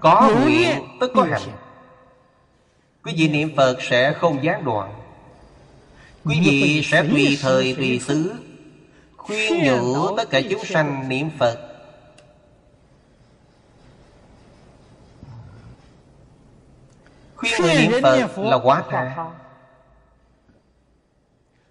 [0.00, 0.68] Có nguyện
[1.00, 1.65] tất có hành
[3.06, 4.94] Quý vị niệm Phật sẽ không gián đoạn.
[6.24, 8.34] Quý vị sẽ tùy thời tùy xứ
[9.16, 11.58] Khuyên nhủ tất cả chúng sanh niệm Phật.
[17.36, 19.30] Khuyên người niệm Phật là quá tha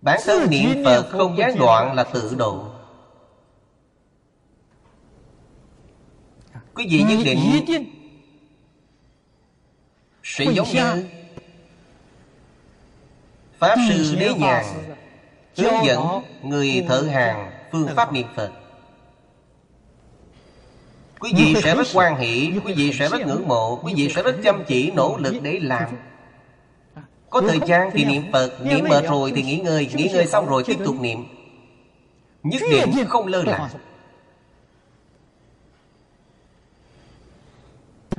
[0.01, 2.65] Bản thân niệm Phật không gián đoạn là tự độ.
[6.73, 7.91] Quý vị nhất định
[10.23, 11.14] Sẽ giống như
[13.59, 14.65] Pháp Sư Đế Nhàn
[15.57, 16.01] Hướng dẫn
[16.43, 18.51] người thợ hàng phương pháp niệm Phật.
[21.19, 24.23] Quý vị sẽ rất quan hỷ Quý vị sẽ rất ngưỡng mộ Quý vị sẽ
[24.23, 25.89] rất chăm chỉ nỗ lực để làm.
[27.29, 30.45] Có thời gian thì niệm Phật Niệm mệt rồi thì nghỉ ngơi Nghỉ ngơi xong
[30.45, 31.25] rồi tiếp tục niệm.
[32.43, 33.69] Nhất định không lơ là.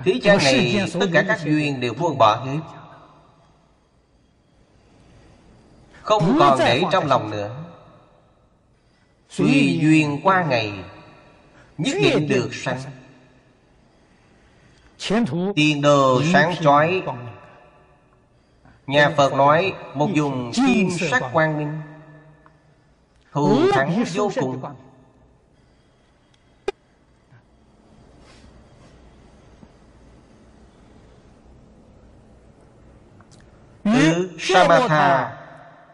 [0.05, 2.59] Thế gian này tất cả các duyên đều buông bỏ hết
[6.07, 7.57] Không còn để trong lòng nữa.
[9.39, 10.73] Tùy duyên qua ngày
[11.79, 12.79] Nhất định được sanh
[15.57, 17.03] Tiền đồ sáng chói.
[18.87, 21.81] Nhà Phật nói Một dùng kim sắc quang minh.
[23.33, 24.63] Thù thắng vô cùng.
[33.85, 35.36] Từ Samatha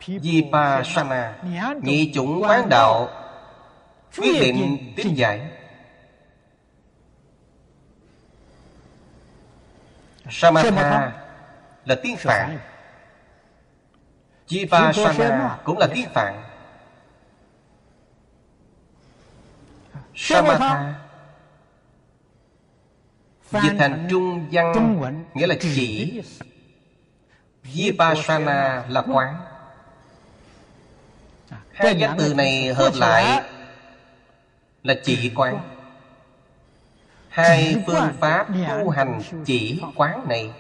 [0.07, 1.39] Vipassana
[1.83, 3.11] Nhị chủng quán đạo
[4.17, 5.41] Quyết định tín giải.
[10.31, 11.13] Samatha
[11.85, 12.59] là tiếng Phạn.
[14.49, 16.43] Vipassana cũng là tiếng Phạn.
[20.15, 20.95] Samatha
[23.51, 26.23] Dịch thành trung văn Nghĩa là chỉ.
[27.63, 29.52] Vipassana là quán
[31.75, 33.43] Hai danh từ này hợp lại
[34.83, 35.61] Là chỉ quán.
[37.29, 38.47] Hai phương pháp
[38.81, 40.51] tu hành chỉ quán này.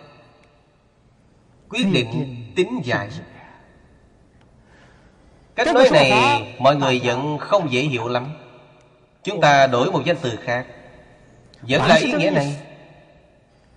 [1.69, 3.09] Quyết định tính giải.
[5.55, 6.13] Cách nói này
[6.59, 8.27] mọi người vẫn không dễ hiểu lắm.
[9.23, 10.67] Chúng ta đổi một danh từ khác.
[11.63, 12.57] Vẫn là ý nghĩa này.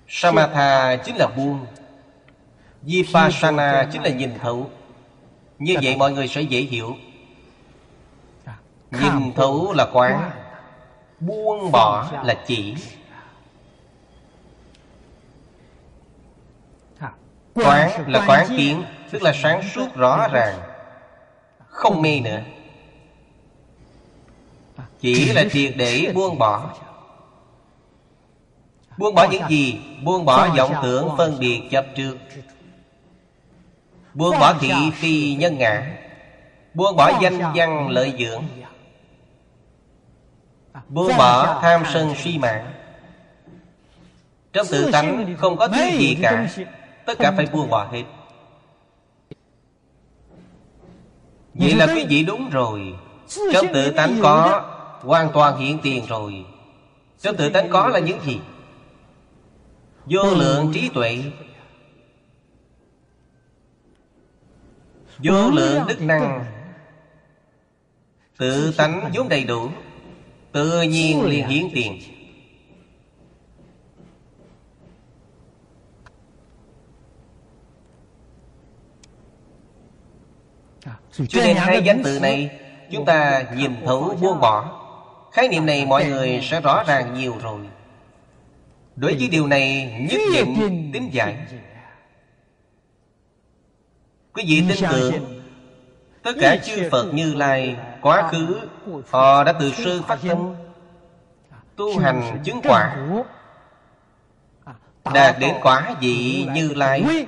[0.08, 1.66] Samatha chính là buông.
[2.82, 4.70] Vipassana chính là nhìn thấu.
[5.60, 6.96] Như vậy mọi người sẽ dễ hiểu
[9.02, 10.32] Nhìn thấu là quán
[11.20, 12.76] Buông bỏ là chỉ.
[17.54, 20.60] Quán là quán kiến Tức là sáng suốt rõ ràng.
[21.68, 22.42] Không mê nữa.
[25.00, 26.74] Chỉ là triệt để buông bỏ.
[28.98, 29.80] Buông bỏ những gì?
[30.04, 32.18] Buông bỏ vọng tưởng phân biệt chấp trước.
[34.14, 35.98] Buông bỏ thị phi nhân ngã.
[36.74, 38.44] Buông bỏ danh văn lợi dưỡng
[40.90, 42.74] Buông bỏ tham sân suy mạng.
[44.54, 46.48] Trong tự tánh không có thứ gì cả.
[47.06, 48.04] Tất cả phải buông bỏ hết.
[51.54, 52.96] Vậy là quý vị đúng rồi.
[53.54, 54.64] Trong tự tánh có
[55.06, 56.46] Hoàn toàn hiện tiền rồi.
[57.20, 58.40] Trong tự tánh có là những gì?
[60.06, 61.24] Vô lượng trí tuệ.
[65.18, 66.46] Vô lượng đức năng.
[68.38, 69.70] Tự tánh vốn đầy đủ
[70.56, 72.00] Tự nhiên liền hiển tiền.
[81.12, 82.60] Cho nên hai danh từ này
[82.92, 84.82] Chúng ta nhìn thấu buông bỏ.
[85.34, 87.60] Khái niệm này mọi người sẽ rõ ràng nhiều rồi.
[88.96, 91.38] Đối với điều này nhất định tính giải.
[94.34, 95.42] Quý vị tin tưởng
[96.24, 97.76] Tất cả chư Phật như Lai
[98.06, 98.60] Quá khứ
[99.12, 100.54] Họ đã từ sư phát tâm
[101.76, 102.98] Tu hành chứng quả
[105.14, 107.26] Đạt đến quả vị như Lai.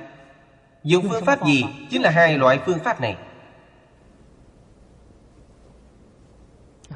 [0.82, 1.64] Dùng phương pháp gì?
[1.90, 3.16] Chính là hai loại phương pháp này.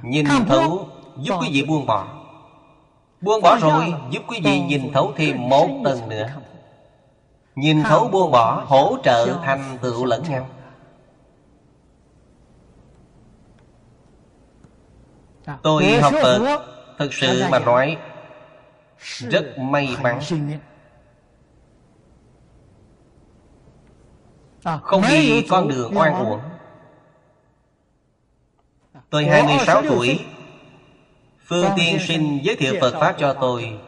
[0.03, 2.07] Nhìn thấu giúp quý vị buông bỏ.
[3.21, 6.27] Buông bỏ rồi giúp quý vị nhìn thấu thêm một tầng nữa.
[7.55, 10.47] Nhìn thấu buông bỏ hỗ trợ thành tựu lẫn nhau
[15.63, 16.67] Tôi học Phật
[16.99, 17.97] Thực sự mà nói
[19.19, 20.21] Rất may mắn.
[24.83, 26.41] Không đi con đường oan uổng.
[29.11, 30.25] Tôi 26 tuổi.
[31.45, 33.79] Phương Tiên Sinh giới thiệu Phật Pháp cho tôi.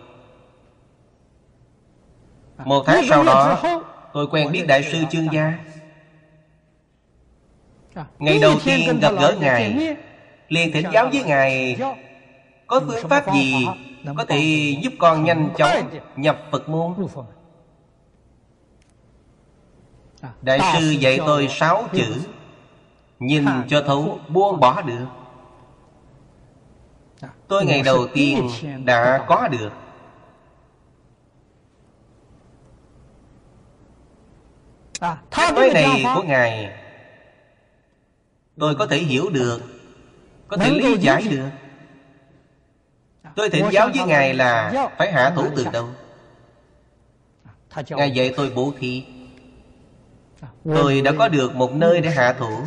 [2.65, 3.61] Một tháng sau đó
[4.13, 5.59] Tôi quen biết Đại sư Chương Gia.
[8.19, 9.97] Ngày đầu tiên gặp gỡ Ngài
[10.49, 11.77] liền thỉnh giáo với Ngài
[12.67, 13.67] Có phương pháp gì
[14.17, 16.95] Có thể giúp con nhanh chóng nhập Phật môn
[20.43, 22.21] Đại sư dạy tôi sáu chữ
[23.19, 25.07] Nhìn cho thấu buông bỏ được
[27.49, 28.49] Tôi ngày đầu tiên
[28.85, 29.71] đã có được
[35.55, 36.71] Nói này của Ngài
[38.59, 39.74] Tôi có thể hiểu được
[40.49, 41.49] Có thể lý giải được.
[43.37, 45.89] Tôi thỉnh giáo với Ngài là Phải hạ thủ từ đâu?
[47.91, 49.05] Ngài dạy tôi bố thí
[50.65, 52.61] Tôi đã có được một nơi để hạ thủ.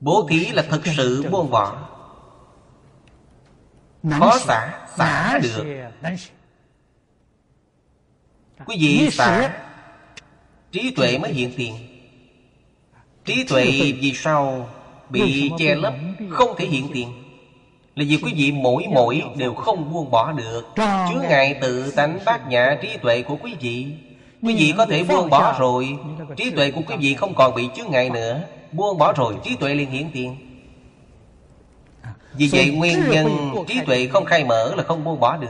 [0.00, 1.88] Bố thí là thật sự buông bỏ
[4.10, 5.86] Khó xả, xả được.
[8.66, 9.52] Quý vị xả.
[10.72, 11.74] Trí tuệ mới hiện tiền.
[13.24, 13.64] Trí tuệ
[14.00, 14.68] vì sao
[15.14, 15.94] Bị che lấp,
[16.30, 17.08] Không thể hiện tiền.
[17.94, 20.62] Là vì quý vị mỗi mỗi đều không buông bỏ được.
[20.76, 23.86] Chứa ngại tự tánh bát nhã trí tuệ của quý vị.
[24.42, 25.98] Quý vị có thể buông bỏ rồi,
[26.36, 28.40] Trí tuệ của quý vị không còn bị chướng ngại nữa.
[28.72, 30.36] Buông bỏ rồi, trí tuệ liền hiện tiền.
[32.32, 35.48] Vì vậy nguyên nhân trí tuệ không khai mở là không buông bỏ được.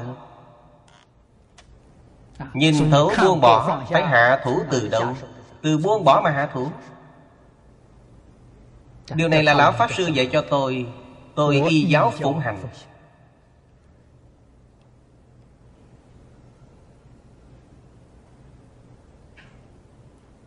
[2.55, 5.15] Nhìn thấu buông bỏ Phải hạ thủ từ đâu?
[5.62, 6.66] Từ buông bỏ mà hạ thủ.
[9.14, 10.86] Điều này là Lão Pháp Sư dạy cho tôi.
[11.35, 12.59] Tôi y giáo phụng hành.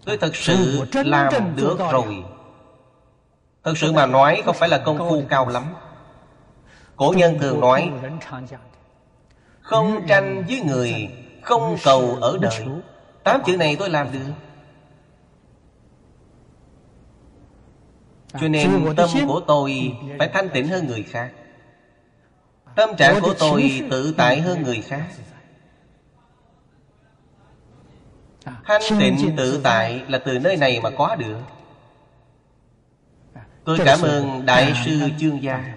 [0.05, 2.23] Tôi thật sự làm được rồi.
[3.63, 5.63] Thật sự mà nói không phải là công phu cao lắm.
[6.95, 7.91] Cổ nhân thường nói
[9.61, 11.09] Không tranh với người
[11.41, 12.65] Không cầu ở đời.
[13.23, 14.19] Tám chữ này tôi làm được
[18.41, 21.31] Cho nên tâm của tôi phải thanh tịnh hơn người khác.
[22.75, 25.07] Tâm trạng của tôi tự tại hơn người khác.
[28.63, 31.37] Thanh tịnh tự tại là từ nơi này mà có được.
[33.63, 35.75] Tôi cảm ơn Đại sư Chương Gia.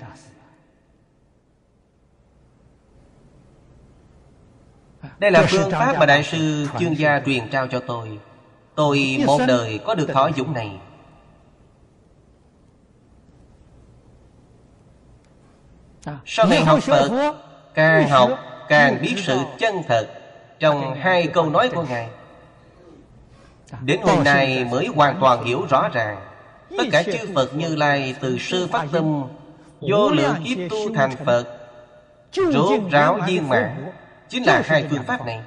[5.18, 8.18] Đây là phương pháp mà Đại sư Chương Gia truyền trao cho tôi.
[8.74, 10.70] Tôi một đời có được thọ dũng này
[16.26, 17.34] Sau này học Phật
[17.74, 18.30] Càng học
[18.68, 20.06] càng biết sự chân thật
[20.58, 22.08] Trong hai câu nói của Ngài.
[23.82, 26.20] Đến hôm nay mới hoàn toàn hiểu rõ ràng.
[26.78, 29.24] Tất cả chư Phật Như Lai từ sư phát tâm
[29.80, 31.44] Vô lượng kiếp tu thành Phật
[32.32, 33.90] Rốt ráo viên mãn.
[34.28, 35.40] Chính là hai phương pháp này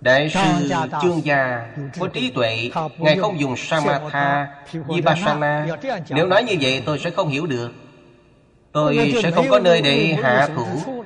[0.00, 0.40] Đại sư
[1.02, 1.68] chương gia
[2.00, 5.66] có trí tuệ Ngài không dùng Samatha Vipassana.
[6.10, 7.72] Nếu nói như vậy tôi sẽ không hiểu được.
[8.72, 11.02] Tôi sẽ không có nơi để hạ thủ.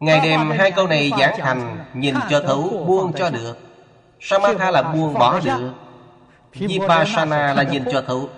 [0.00, 3.58] Ngài đem hai câu này giảng thành Nhìn cho thấu buông cho được.
[4.20, 5.72] Samatha là buông bỏ được.
[6.52, 8.28] Vipassana là nhìn cho thấu.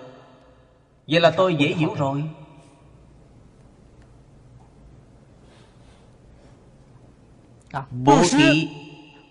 [1.08, 2.22] Vậy là tôi dễ hiểu rồi.
[7.90, 8.68] Bố thí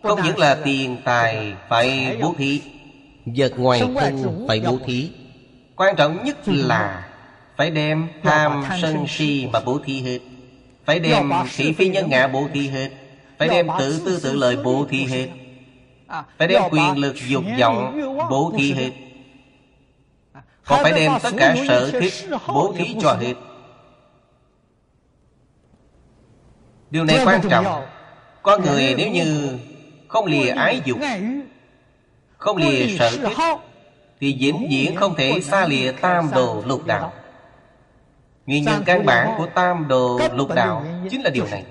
[0.03, 2.61] Không những là tiền tài phải bố thí
[3.25, 5.11] Vật ngoài thân phải bố thí.
[5.75, 7.09] Quan trọng nhất là
[7.57, 10.19] Phải đem tham sân si mà bố thí hết.
[10.85, 12.89] Phải đem thị phi nhân ngã bố thí hết.
[13.37, 15.27] Phải đem tự tư tự lợi bố thí hết.
[16.37, 18.91] Phải đem quyền lực dục vọng bố thí hết.
[20.65, 22.13] Còn phải đem tất cả sở thích
[22.47, 23.33] bố thí cho hết.
[26.89, 27.65] Điều này quan trọng.
[28.41, 29.57] Con người nếu như
[30.13, 30.99] không lìa ái dục.
[32.37, 33.37] Không lìa sở thích
[34.19, 37.13] Thì vĩnh viễn không thể xa lìa tam đồ lục đạo?
[38.45, 41.63] Nguyên nhân căn bản của tam đồ lục đạo Chính là điều này.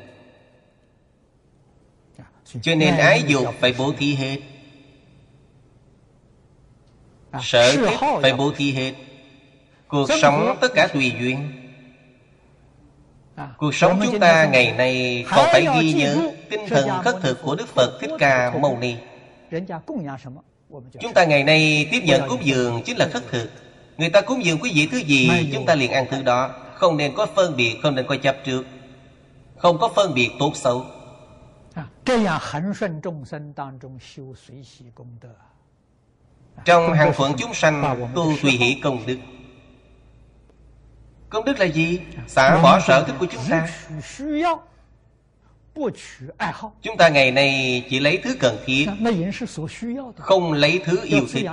[2.63, 4.39] Cho nên ái dục phải bố thí hết.
[7.43, 8.93] Sở thích phải bố thí hết.
[9.89, 11.62] Cuộc sống tất cả tùy duyên
[13.59, 17.55] Cuộc sống chúng ta ngày nay còn phải ghi nhớ tinh thần khất thực của
[17.55, 18.97] Đức Phật Thích Ca Mâu Ni.
[21.01, 23.51] Chúng ta ngày nay tiếp nhận cúng dường chính là khất thực.
[23.97, 26.51] Người ta cúng dường quý vị thứ gì chúng ta liền ăn thứ đó.
[26.75, 28.67] Không nên có phân biệt, không nên có chấp trước.
[29.57, 30.85] Không có phân biệt tốt xấu.
[36.65, 39.19] Trong hàng phận chúng sanh tu tùy hỷ công đức
[41.33, 42.01] Công đức là gì?
[42.27, 43.69] Xả bỏ sở thích của chúng ta
[46.83, 48.87] Chúng ta ngày nay chỉ lấy thứ cần thiết
[50.17, 51.47] Không lấy thứ yêu thích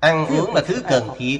[0.00, 1.38] Ăn uống là thứ cần thiết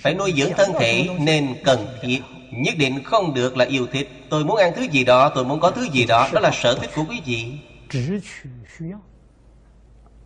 [0.00, 2.20] Phải nuôi dưỡng thân thể nên cần thiết
[2.50, 5.60] Nhất định không được là yêu thích Tôi muốn ăn thứ gì đó Tôi muốn
[5.60, 7.52] có thứ gì đó Đó là sở thích của quý vị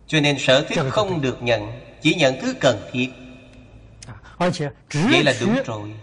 [0.07, 1.71] Cho nên sở thích không được nhận
[2.01, 3.09] Chỉ nhận thứ cần thiết
[4.37, 5.93] Vậy là đúng rồi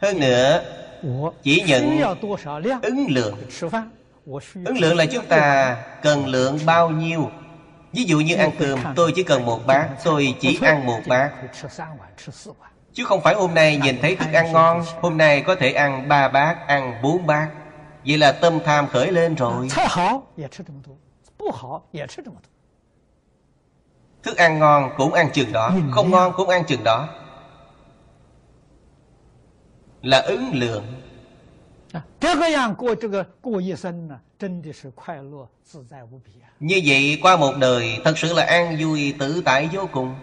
[0.00, 0.62] Hơn nữa
[1.42, 1.98] Chỉ nhận
[2.82, 7.30] ứng lượng。Ứng lượng là chúng ta cần lượng bao nhiêu
[7.92, 13.04] Ví dụ như ăn cơm Tôi chỉ cần một bát Tôi chỉ ăn một bát。Chứ
[13.04, 16.28] không phải hôm nay nhìn thấy thức ăn ngon Hôm nay có thể ăn ba
[16.28, 19.68] bát Ăn bốn bát。Vậy là tâm tham khởi lên rồi
[24.22, 25.72] Thức ăn ngon cũng ăn chừng đó.
[25.90, 27.08] Không ngon cũng ăn chừng đó.
[30.02, 30.84] Là ứng lượng.
[36.60, 40.14] Như vậy qua một đời Thật sự là an vui tự tại vô cùng.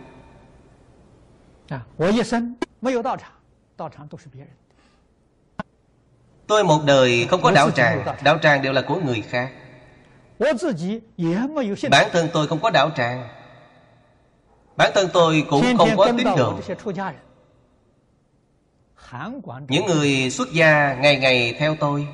[6.47, 8.05] Tôi một đời không có đạo tràng.
[8.23, 8.61] Đạo tràng.
[8.61, 9.51] Đều là của người khác.
[11.89, 13.36] Bản thân tôi không có đạo tràng
[14.77, 16.53] Bản thân tôi cũng không có tín đồ
[19.67, 22.07] Những người xuất gia ngày ngày theo tôi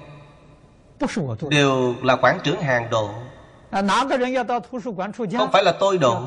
[1.50, 3.10] Đều là quản trưởng hàng độ.
[5.38, 6.22] Không phải là tôi độ.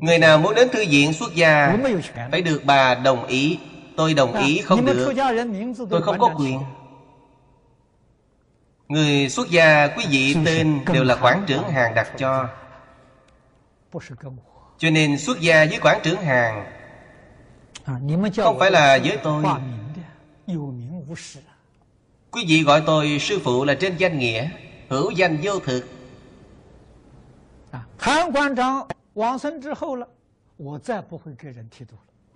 [0.00, 1.78] Người nào muốn đến thư viện xuất gia
[2.30, 3.58] Phải được bà đồng ý.
[3.96, 5.14] Tôi đồng ý không được.
[5.90, 6.60] Tôi không có quyền.
[8.88, 12.48] Người xuất gia quý vị tên đều là quản trưởng hàng đặt cho
[14.78, 16.66] cho nên xuất gia với quản trưởng hàng.
[17.84, 17.94] À,
[18.36, 19.44] không phải là với tôi.
[22.30, 24.48] Quý vị gọi tôi sư phụ là trên danh nghĩa
[24.88, 25.88] Hữu danh vô thực.
[27.70, 27.80] À,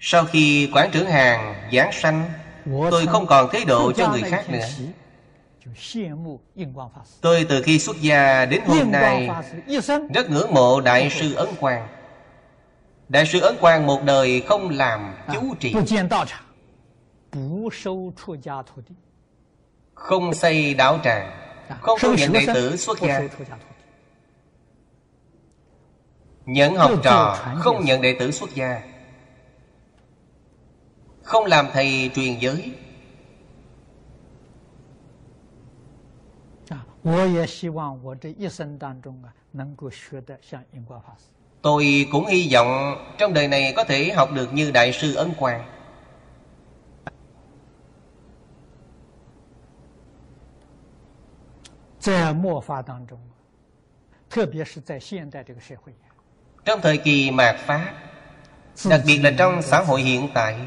[0.01, 2.31] Sau khi quản trưởng hàng giảng sanh
[2.65, 4.67] Tôi không còn thế độ cho người khác nữa.
[7.21, 9.31] Tôi từ khi xuất gia đến hôm nay
[10.15, 12.02] Rất ngưỡng mộ Đại sư Ấn Quang.
[13.13, 15.75] Đại sư Ấn Quang một đời không làm chú trị
[19.95, 21.33] Không xây đạo tràng.
[21.81, 23.21] Không thu nhận đệ tử xuất gia
[26.47, 28.83] Nhận học trò Không nhận đệ tử xuất gia.
[31.23, 32.73] Không làm thầy truyền giới.
[36.69, 38.35] Tôi cũng hy vọng trong
[40.81, 41.32] đời
[43.49, 45.65] này có thể học được như Đại sư Ấn Quang.
[56.65, 57.95] Trong thời kỳ mạt Pháp
[58.91, 60.61] Đặc biệt là trong xã hội hiện tại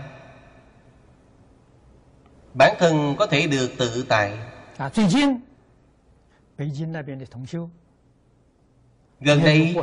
[2.54, 4.40] Bản thân có thể được tự tại.
[9.20, 9.76] Gần đây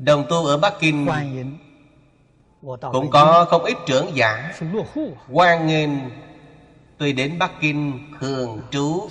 [0.00, 1.08] Đồng tu ở Bắc Kinh
[2.92, 4.52] Cũng có không ít trưởng giả.
[5.32, 5.90] Quan nghênh
[6.98, 9.08] Tôi đến Bắc Kinh thường trú.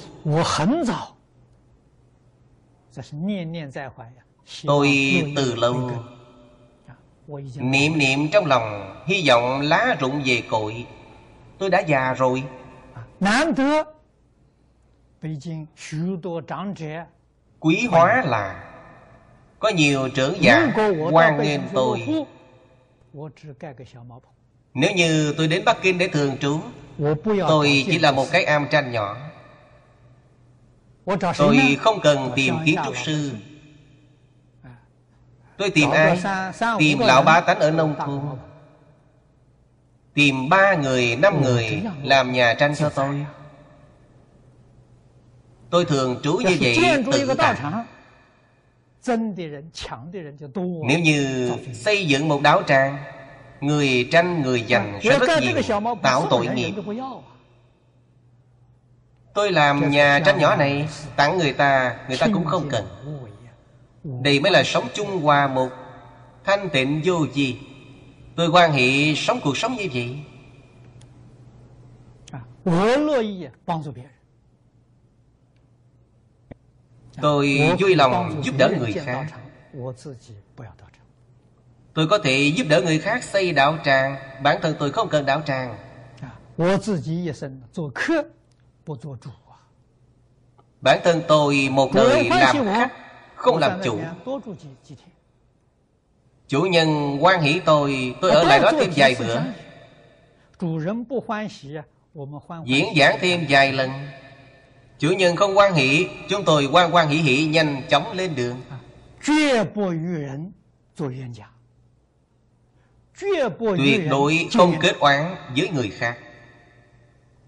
[4.66, 4.90] Tôi
[5.36, 5.91] từ lâu
[7.56, 10.86] Niệm niệm trong lòng, Hy vọng lá rụng về cội.
[11.57, 12.44] Tôi đã già rồi.
[17.60, 18.69] Quý hóa là
[19.60, 20.73] có nhiều trưởng giả
[21.11, 22.26] quan nghênh tôi.
[24.73, 26.60] Nếu như tôi đến Bắc Kinh để thường trú
[27.23, 29.18] Tôi chỉ là một cái am tranh nhỏ.
[31.38, 33.31] Tôi không cần tìm kiến trúc sư.
[35.57, 36.22] Tôi tìm ai?
[36.80, 38.22] Tìm lão bá tánh ở nông thôn.
[40.14, 43.26] Tìm ba người, năm người Làm nhà tranh cho tôi.
[45.69, 46.77] Tôi thường trú như vậy
[47.11, 47.56] tự tại
[49.06, 52.98] Nếu như xây dựng một đảo tràng
[53.62, 56.72] Người tranh người giành sẽ rất nhiều Tạo tội nghiệp.
[59.34, 62.86] Tôi làm nhà tranh nhỏ này Tặng người ta Người ta cũng không cần.
[64.04, 65.70] Đây mới là sống chung hòa một
[66.44, 67.60] Thanh tịnh vô gì
[68.36, 70.18] Tôi quan hệ sống cuộc sống như vậy
[77.22, 79.26] Tôi vui lòng giúp đỡ người khác.
[81.94, 84.16] Tôi có thể giúp đỡ người khác xây đạo tràng.
[84.44, 85.76] Bản thân tôi không cần đạo tràng.
[90.82, 92.91] Bản thân tôi một đời làm khách
[93.36, 94.00] Không làm chủ.
[96.48, 99.41] Chủ nhân quan hỷ tôi Tôi ở lại đó thêm vài bữa.
[102.66, 103.90] Diễn giảng thêm vài lần
[105.00, 108.62] Chủ nhân không quan hỷ Chúng tôi quan quan hỷ hỷ nhanh chóng lên đường.
[113.78, 116.18] Tuyệt đối không kết oán với người khác.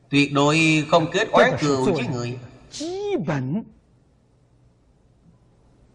[0.10, 2.40] Tuyệt đối không kết oán cừu với người.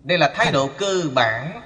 [0.02, 1.62] Đây là thái độ cơ bản.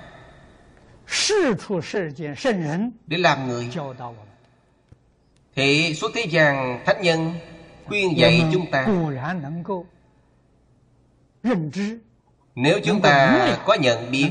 [3.06, 3.70] Để làm người.
[5.56, 7.34] Thì suốt thế gian Thánh nhân
[7.86, 8.86] khuyên dạy chúng ta.
[12.54, 14.30] Nếu chúng ta có nhận biết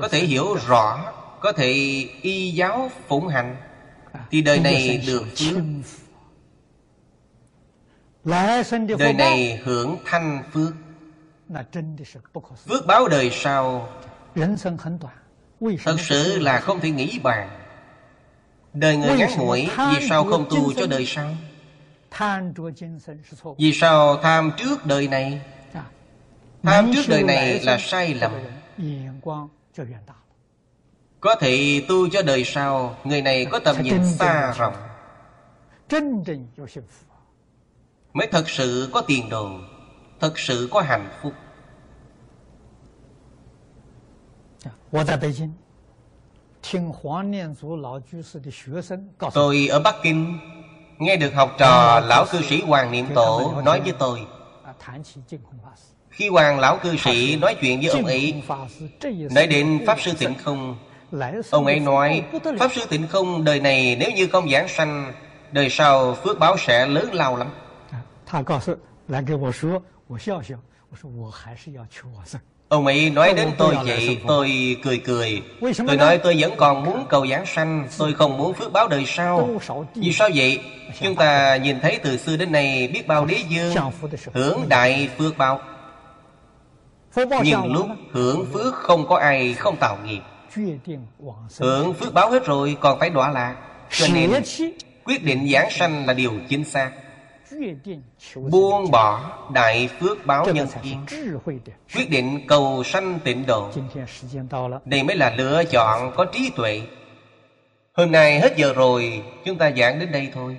[0.00, 1.72] có thể hiểu rõ có thể
[2.22, 3.56] y giáo phụng hành
[4.30, 5.82] thì đời này được phước
[8.98, 10.72] đời này hưởng thanh phước.
[12.68, 13.88] Phước báo đời sau.
[15.84, 17.67] Thật sự là không thể nghĩ bàn
[18.74, 21.34] Đời người ngắn ngủi Vì sao không tu cho đời sau?
[23.58, 25.40] Vì sao tham trước đời này?
[26.62, 28.32] Tham trước đời này là sai lầm.
[31.20, 34.74] Có thể tu cho đời sau Người này có tầm nhìn xa rộng.
[38.12, 39.50] Mới thật sự có tiền đồ
[40.20, 41.32] Thật sự có hạnh phúc
[49.34, 50.38] Tôi ở Bắc Kinh
[50.98, 54.26] Nghe được học trò lão cư sĩ Hoàng Niệm Tổ nói với tôi.
[54.64, 54.72] À,
[56.10, 58.42] Khi Hoàng lão cư sĩ nói chuyện với ông ấy
[59.34, 60.76] Nói đến Pháp Sư Tịnh Không.
[61.50, 62.24] Ông ấy nói
[62.58, 63.44] Pháp Sư Tịnh Không.
[63.44, 65.12] Đời này nếu như không giảng sanh
[65.52, 67.48] Đời sau phước báo sẽ lớn lao lắm.
[67.90, 68.02] À,
[72.68, 75.42] Ông ấy nói đến tôi vậy Tôi cười cười.
[75.86, 79.04] Tôi nói tôi vẫn còn muốn cầu giảng sanh Tôi không muốn phước báo đời
[79.06, 79.60] sau.
[79.94, 80.60] Vì sao vậy?
[81.00, 83.74] Chúng ta nhìn thấy từ xưa đến nay Biết bao đế dương
[84.32, 85.60] Hưởng đại phước bao,
[87.44, 90.20] Nhưng lúc hưởng phước không có ai không tạo nghiệp.
[91.58, 93.56] Hưởng phước báo hết rồi còn phải đọa lạc.
[93.90, 94.30] Cho nên
[95.04, 96.90] quyết định giảng sanh là điều chính xác
[98.50, 101.38] buông bỏ đại phước báo nhân duyên
[101.94, 103.70] quyết định cầu sanh tịnh độ.
[104.84, 106.82] đây mới là lựa chọn có trí tuệ.
[107.92, 110.56] Hôm nay hết giờ rồi chúng ta giảng đến đây thôi.